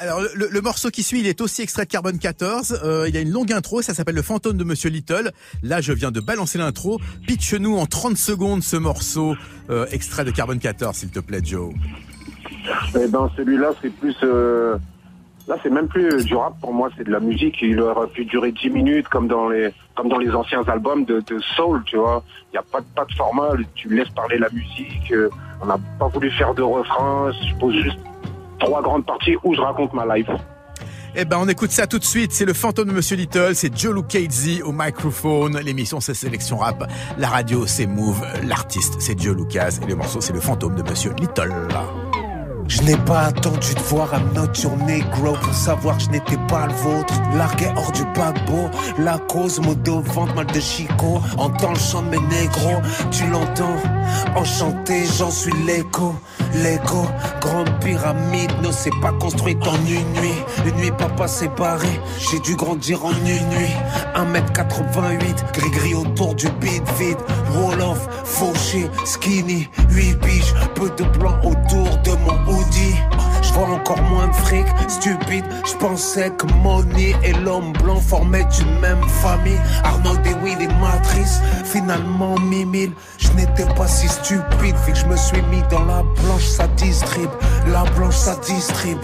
[0.00, 2.82] Alors le, morceau qui suit, il est aussi extrait de Carbone 14.
[2.84, 5.32] Euh, il y a une longue intro, ça s'appelle le fantôme de Monsieur Little.
[5.64, 7.00] Là, je viens de balancer l'intro.
[7.26, 9.34] Pitch-nous en 30 secondes ce morceau
[9.70, 11.74] euh, extrait de Carbone 14, s'il te plaît, Joe.
[12.94, 14.76] Eh ben celui-là c'est plus euh,
[15.46, 18.24] là c'est même plus du rap pour moi c'est de la musique il aurait pu
[18.26, 21.22] durer 10 minutes comme dans les comme dans les anciens albums de,
[21.56, 22.22] soul tu vois
[22.52, 25.14] il y a pas de pas de format tu laisses parler la musique
[25.62, 27.98] on n'a pas voulu faire de refrain je pose juste
[28.58, 30.28] trois grandes parties où je raconte ma life
[31.14, 32.32] Eh ben, on écoute ça tout de suite.
[32.32, 33.54] C'est le fantôme de Monsieur Little.
[33.54, 35.58] C'est Joe Lucchese au microphone.
[35.58, 36.90] L'émission, c'est Sélection Rap.
[37.18, 38.22] La radio, c'est Move.
[38.46, 39.78] L'artiste, c'est Joe Lucas.
[39.82, 41.52] Et le morceau, c'est le fantôme de Monsieur Little.
[42.68, 46.36] Je n'ai pas attendu de voir un note your negro pour savoir que je n'étais
[46.48, 47.14] pas le vôtre.
[47.34, 51.22] Largué hors du paquebot, la cause, mot de vente, mal de chico.
[51.38, 53.76] Entends le chant de mes négros, tu l'entends.
[54.36, 56.14] Enchanté, j'en suis l'écho.
[56.54, 57.06] L'écho,
[57.40, 60.42] grande pyramide ne s'est pas construite en une nuit.
[60.66, 63.76] Une nuit, papa s'est barré, j'ai dû grandir en une nuit.
[64.14, 67.18] 1m88, gris-gris autour du beat vide.
[67.52, 72.96] Roll-off, fauché, skinny, 8 biches, peu de blanc autour de mon hoodie.
[73.58, 75.44] Encore moins de fric, stupide.
[75.66, 79.60] Je pensais que Money et l'homme blanc formaient une même famille.
[79.82, 82.92] Arnaud Dewitt et Matrice, finalement Mimile.
[83.18, 86.68] Je n'étais pas si stupide, fait que je me suis mis dans la blanche, ça
[86.68, 87.28] distribue.
[87.66, 89.00] La blanche, ça distribue.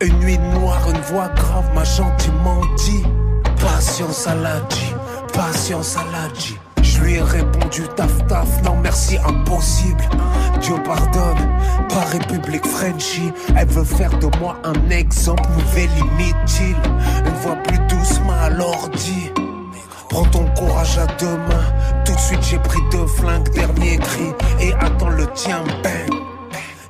[0.00, 3.04] Une nuit noire, une voix grave m'a gentiment dit
[3.60, 4.94] Patience à la G,
[5.32, 6.61] patience à la G.
[7.02, 10.04] Lui ai répondu du taf taf, non merci, impossible.
[10.60, 11.48] Dieu pardonne,
[11.88, 13.32] pas République Frenchy.
[13.56, 16.76] Elle veut faire de moi un exemple, nouvelle inutile.
[17.24, 19.30] Une voix plus doucement à l'ordi.
[20.10, 22.02] Prends ton courage à deux mains.
[22.04, 24.32] Tout de suite j'ai pris deux flingues, dernier cri.
[24.60, 26.20] Et attends le tien, bang.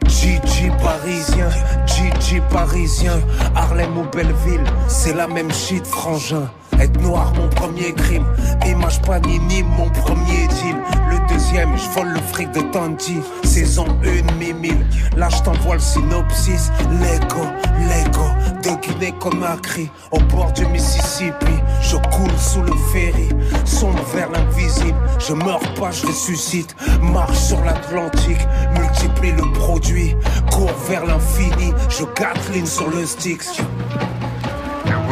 [0.08, 1.48] Gigi parisien,
[1.86, 3.20] Gigi parisien,
[3.54, 6.50] Harlem ou Belleville, c'est la même shit frangin.
[6.82, 8.26] Être noir mon premier crime,
[8.66, 10.74] image panini mon premier deal.
[11.08, 14.84] Le deuxième, je vole le fric de Tanti, saison 1 mi-mille.
[15.16, 17.46] Là je t'envoie le synopsis, Lego,
[17.78, 18.26] Lego,
[18.64, 21.54] de Guinée Conakry, au bord du Mississippi.
[21.82, 23.28] Je coule sous le ferry,
[23.64, 24.98] sombre vers l'invisible.
[25.20, 26.74] Je meurs pas, je ressuscite.
[27.00, 28.44] Marche sur l'Atlantique,
[28.76, 30.16] multiplie le produit.
[30.50, 33.40] Cours vers l'infini, je gatline sur le stick.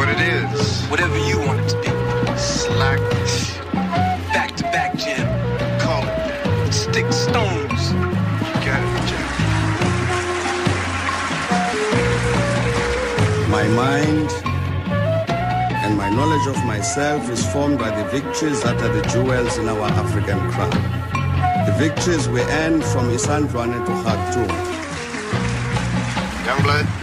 [0.01, 1.87] And what it is, whatever you want it to be.
[2.35, 2.99] Slack,
[4.33, 5.27] back to back Jim.
[5.79, 6.03] call
[6.65, 7.91] it stick stones.
[7.91, 9.29] You got it, Jack.
[13.49, 14.31] My mind
[15.83, 19.69] and my knowledge of myself is formed by the victories that are the jewels in
[19.69, 20.71] our African crown.
[21.67, 24.49] The victories we earned from Isandlwane to Khartoum.
[26.47, 27.00] Youngblood,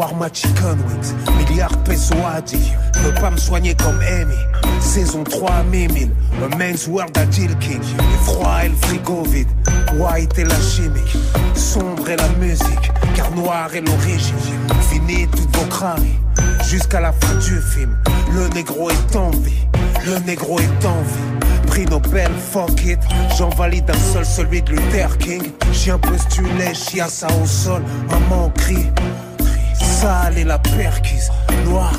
[0.00, 4.34] shawarma chicken wings, milliard pesos addict, peux pas me soigner comme Amy.
[4.80, 6.10] Saison 3 mimine,
[6.42, 7.82] a men's world à Jill King,
[8.24, 9.48] froid et le frigo vide,
[9.96, 11.16] white et la chimique,
[11.54, 14.34] sombre et la musique, car noir est l'origine,
[14.90, 16.18] fini toutes vos craries,
[16.66, 17.96] jusqu'à la fin du film,
[18.34, 19.66] le négro est en vie,
[20.06, 21.46] le négro est en vie.
[21.66, 22.98] Prix Nobel, fuck it.
[23.38, 25.52] J'en valide un seul, celui de Luther King.
[25.72, 27.80] Chien postulé, chiasse au sol.
[28.10, 28.88] Maman crie.
[30.00, 31.30] Sale et la perquise.
[31.66, 31.92] Noir,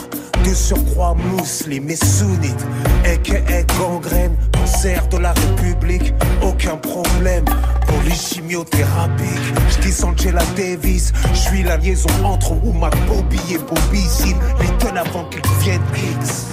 [0.44, 2.66] de surcroît musulman et sunnite.
[3.06, 6.12] aka gangrène, cancer de la République.
[6.42, 9.54] Aucun problème pour les chimiothérapiques.
[9.70, 11.14] J'dis Angela Davis.
[11.36, 14.40] J'suis la liaison entre Uma Bobby et Bobby Zine.
[14.60, 15.82] Little avant qu'ils deviennent
[16.20, 16.48] X.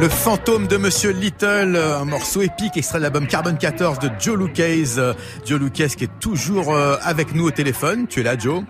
[0.00, 4.36] Le fantôme de Monsieur Little, un morceau épique extrait de l'album Carbon 14 de Joe
[4.36, 4.98] Lucas.
[4.98, 5.14] Euh,
[5.46, 8.08] Joe Lucas qui est toujours euh, avec nous au téléphone.
[8.08, 8.64] Tu es là, Joe?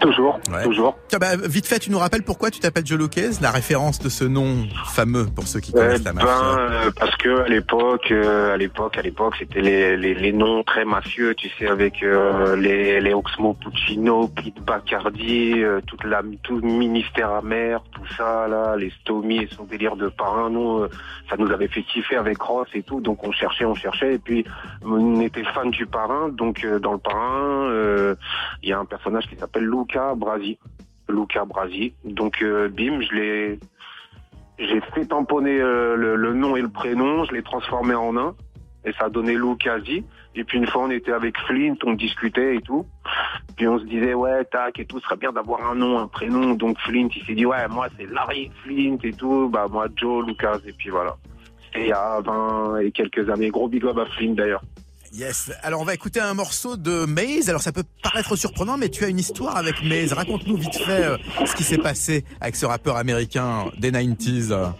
[0.00, 0.62] Toujours, Ouais.
[0.62, 0.96] toujours.
[1.08, 4.08] Tiens, bah, vite fait, tu nous rappelles pourquoi tu t'appelles Joe Lucas La référence de
[4.08, 6.58] ce nom fameux pour ceux qui Eh connaissent la ben, mafia.
[6.86, 10.62] euh, parce que à l'époque, euh, à l'époque, à l'époque, c'était les, les, les noms
[10.62, 16.22] très mafieux, tu sais, avec euh, les, les Oxmo Puccino, Pete Bacardi, euh, toute la,
[16.44, 20.78] tout le ministère amer, tout ça, là, les Stomy et son délire de parrain, nous,
[20.82, 20.90] euh,
[21.28, 24.18] ça nous avait fait kiffer avec Ross et tout, donc on cherchait, on cherchait, et
[24.18, 24.44] puis
[24.84, 28.14] on était fan du parrain, donc euh, dans le parrain, euh,
[28.62, 30.58] il y a un personnage qui s'appelle Luca Brasi.
[31.08, 31.94] Luca Brasi.
[32.04, 33.58] Donc euh, bim, je l'ai
[34.58, 38.34] j'ai fait tamponner euh, le, le nom et le prénom, je l'ai transformé en un
[38.84, 40.04] et ça a donné Lucasi.
[40.34, 42.84] Et puis une fois on était avec Flint, on discutait et tout.
[43.56, 46.08] Puis on se disait ouais tac et tout, ce serait bien d'avoir un nom, un
[46.08, 46.54] prénom.
[46.54, 50.26] Donc Flint il s'est dit ouais moi c'est Larry Flint et tout, bah moi Joe
[50.26, 51.16] Lucas et puis voilà.
[51.64, 53.50] C'était il y a 20 et quelques années.
[53.50, 54.62] Gros big up à Flint d'ailleurs.
[55.12, 55.50] Yes.
[55.62, 57.48] Alors on va écouter un morceau de Maze.
[57.48, 60.12] Alors ça peut paraître surprenant, mais tu as une histoire avec Maze.
[60.12, 64.72] Raconte-nous vite fait euh, ce qui s'est passé avec ce rappeur américain des 90s.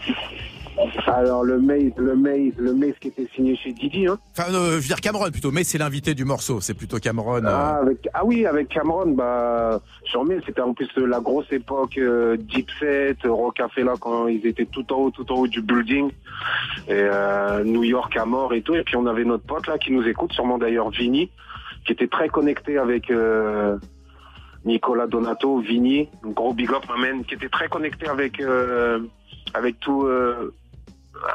[1.07, 4.17] Alors le Maze, le Maze, le Maze qui était signé chez Didi, hein.
[4.31, 5.51] Enfin, euh, je veux dire Cameron plutôt.
[5.51, 6.61] Maze c'est l'invité du morceau.
[6.61, 7.43] C'est plutôt Cameron.
[7.43, 7.47] euh.
[7.47, 12.37] Ah, avec, ah oui, avec Cameron, bah, sur c'était en plus la grosse époque euh,
[12.37, 16.11] Deep Set, Rocafella quand ils étaient tout en haut, tout en haut du building,
[16.87, 18.75] et euh, New York à mort et tout.
[18.75, 21.29] Et puis on avait notre pote là qui nous écoute, sûrement d'ailleurs Vini,
[21.85, 23.77] qui était très connecté avec euh,
[24.65, 28.41] Nicolas Donato, Vini, un gros big up, man, qui était très connecté avec
[29.53, 30.53] avec tout, euh,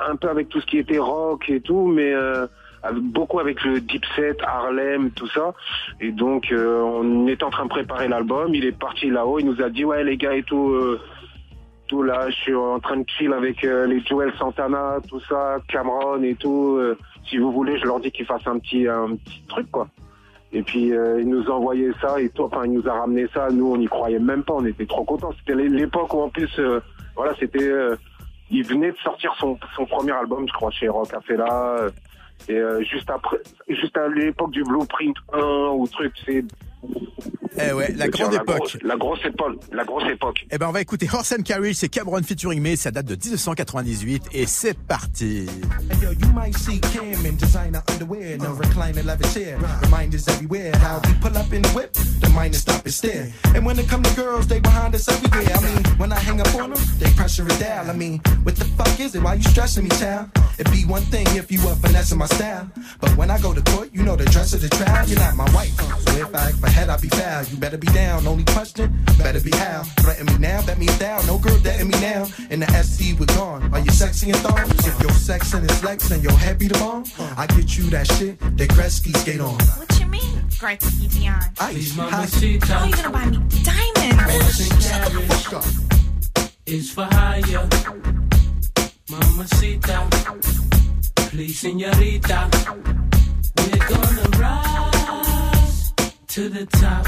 [0.08, 2.46] un peu avec tout ce qui était rock et tout, mais euh,
[2.94, 5.54] beaucoup avec le deep set, Harlem, tout ça.
[6.00, 8.54] Et donc, euh, on était en train de préparer l'album.
[8.54, 9.38] Il est parti là-haut.
[9.38, 11.00] Il nous a dit, ouais, les gars et tout, euh,
[11.88, 16.22] tout là, je suis en train de chill avec les Joel Santana, tout ça, Cameron
[16.22, 16.78] et tout.
[17.28, 19.86] Si vous voulez, je leur dis qu'ils fassent un petit, un petit truc, quoi.
[20.52, 22.44] Et puis, il nous a envoyé ça et tout.
[22.44, 23.48] Enfin, il nous a ramené ça.
[23.50, 24.54] Nous, on n'y croyait même pas.
[24.54, 25.32] On était trop contents.
[25.40, 26.48] C'était l'é- l'époque où, en plus,
[27.16, 27.70] voilà, c'était,
[28.50, 31.76] il venait de sortir son, son premier album, je crois, chez Rockafella.
[31.78, 31.90] euh,
[32.48, 33.38] Et euh, juste après,
[33.68, 35.38] juste à l'époque du Blueprint 1
[35.72, 36.44] ou truc, c'est
[37.56, 38.56] Eh ouais, la grande époque.
[38.58, 40.44] grosse- la grosse époque, la grosse époque.
[40.50, 43.14] Eh ben, on va écouter Horse and Carriage, c'est Cameron featuring May, ça date de
[43.14, 45.46] 1998 et c'est parti.
[45.90, 49.56] Hey, yo, you might see Cam in designer underwear, no reclining leather chair.
[49.82, 50.72] Reminders everywhere.
[50.82, 53.28] How we pull up in the whip, the miners stop and stare.
[53.54, 55.56] And when it come to girls, they behind us everywhere.
[55.56, 57.88] I mean, when I hang up on them, they pressure it down.
[57.88, 59.22] I mean, what the fuck is it?
[59.22, 60.28] Why you stressing me, child?
[60.58, 62.68] It'd be one thing if you were finessing my style.
[63.00, 65.06] But when I go to court, you know the dress of the trial.
[65.08, 65.74] You're not my wife.
[66.04, 67.43] So if I act for head, I'll be foul.
[67.50, 68.26] You better be down.
[68.26, 69.82] Only question, better be how.
[70.00, 71.26] Threaten me now, bet me down.
[71.26, 72.26] No girl dating me now.
[72.50, 73.72] In the SC, we're gone.
[73.72, 74.58] Are you sexy and thong?
[74.70, 77.04] If your sex and it's flex and your head be the bomb,
[77.36, 79.54] I get you that shit that Gretzky skate on.
[79.78, 81.44] What you mean, Gretzky Beyond?
[81.60, 84.66] Ice, How you gonna buy me diamonds?
[84.86, 86.50] Shut the fuck up.
[86.66, 87.68] is for hire.
[89.10, 90.08] Mama Mamacita,
[91.30, 92.48] please, señorita.
[93.56, 94.93] We're gonna rise
[96.34, 97.06] to the top.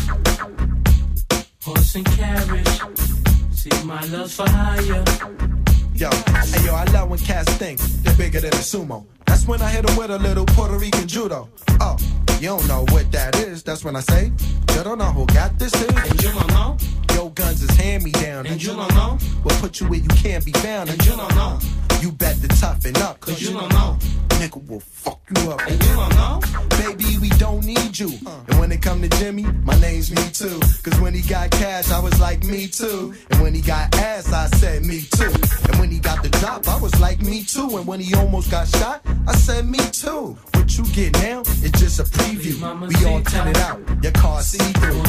[1.64, 2.80] Horse and carriage.
[3.50, 5.02] See, my love for hire.
[5.94, 9.04] Yo, hey yo, I love when cats think they're bigger than a sumo.
[9.26, 11.48] That's when I hit 'em with a little Puerto Rican judo.
[11.80, 11.96] Oh,
[12.38, 13.64] you don't know what that is.
[13.64, 14.30] That's when I say,
[14.74, 15.88] you don't know who got this is.
[15.88, 16.76] And you don't know.
[17.12, 18.46] Yo, guns is hand me down.
[18.46, 19.18] And you don't know.
[19.42, 20.88] We'll put you where you can't be found.
[20.88, 21.58] And you don't know.
[22.00, 23.18] You bet to toughen up.
[23.18, 23.98] Cause you don't know.
[24.38, 25.60] Nigga will fuck you up.
[25.66, 26.40] And you don't know.
[26.78, 28.10] Baby, we don't need you.
[28.48, 30.60] And when it come to Jimmy, my name's me too.
[30.82, 33.14] Cause when he got cash, I was like me too.
[33.30, 35.32] And when he got ass, I said me too.
[35.68, 37.76] And when he got the drop, I was like me too.
[37.78, 40.36] And when he almost got shot, I said me too.
[40.52, 42.56] What you get now is just a preview.
[42.88, 43.80] We all turn it out.
[44.02, 45.02] Your car see through.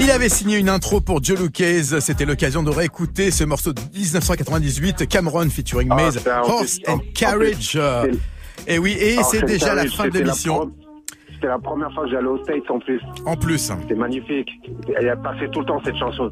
[0.00, 3.80] Il avait signé une intro pour Joe Lucas, c'était l'occasion de réécouter ce morceau de
[3.94, 7.78] 1998, Cameron featuring Ah, Maze, Horse and Carriage.
[8.66, 10.72] Et oui, et c'est déjà la fin de l'émission.
[11.42, 13.00] C'était la première fois que j'allais aux States en plus.
[13.26, 13.72] En plus.
[13.80, 14.48] C'était magnifique.
[14.96, 16.30] Elle a passé tout le temps cette chanson.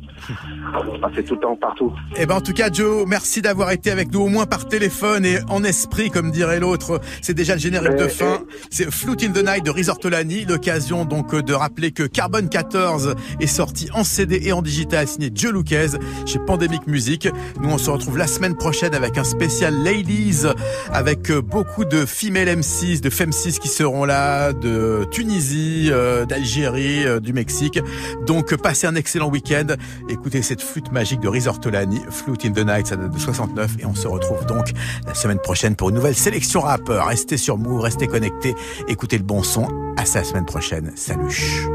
[0.93, 1.93] Elle passait tout le temps partout.
[2.17, 5.25] Eh ben en tout cas Joe, merci d'avoir été avec nous au moins par téléphone
[5.25, 7.01] et en esprit comme dirait l'autre.
[7.23, 8.39] C'est déjà le générique de Eh, fin.
[8.71, 13.47] C'est Flute in the Night de Risortolani, l'occasion donc de rappeler que Carbon 14 est
[13.49, 17.29] sorti en CD et en digital signé Joe Lucas chez Pandemic Music.
[17.61, 20.47] Nous on se retrouve la semaine prochaine avec un spécial Ladies
[20.93, 26.27] avec euh, beaucoup de female M6, de fem 6 qui seront là, de Tunisie, euh,
[26.27, 27.81] d'Algérie, euh, du Mexique.
[28.27, 29.67] Donc passez un excellent week-end.
[30.09, 33.87] Écoutez cette flûte magique de Risortolani, Flute in the Night, ça date de 69 et
[33.87, 34.73] on se retrouve donc
[35.07, 36.83] la semaine prochaine pour une nouvelle sélection rap.
[36.89, 38.55] Restez sur Move, restez connectés,
[38.89, 39.69] écoutez le bon son.
[39.97, 40.93] À la semaine prochaine.
[40.97, 41.69] Salut.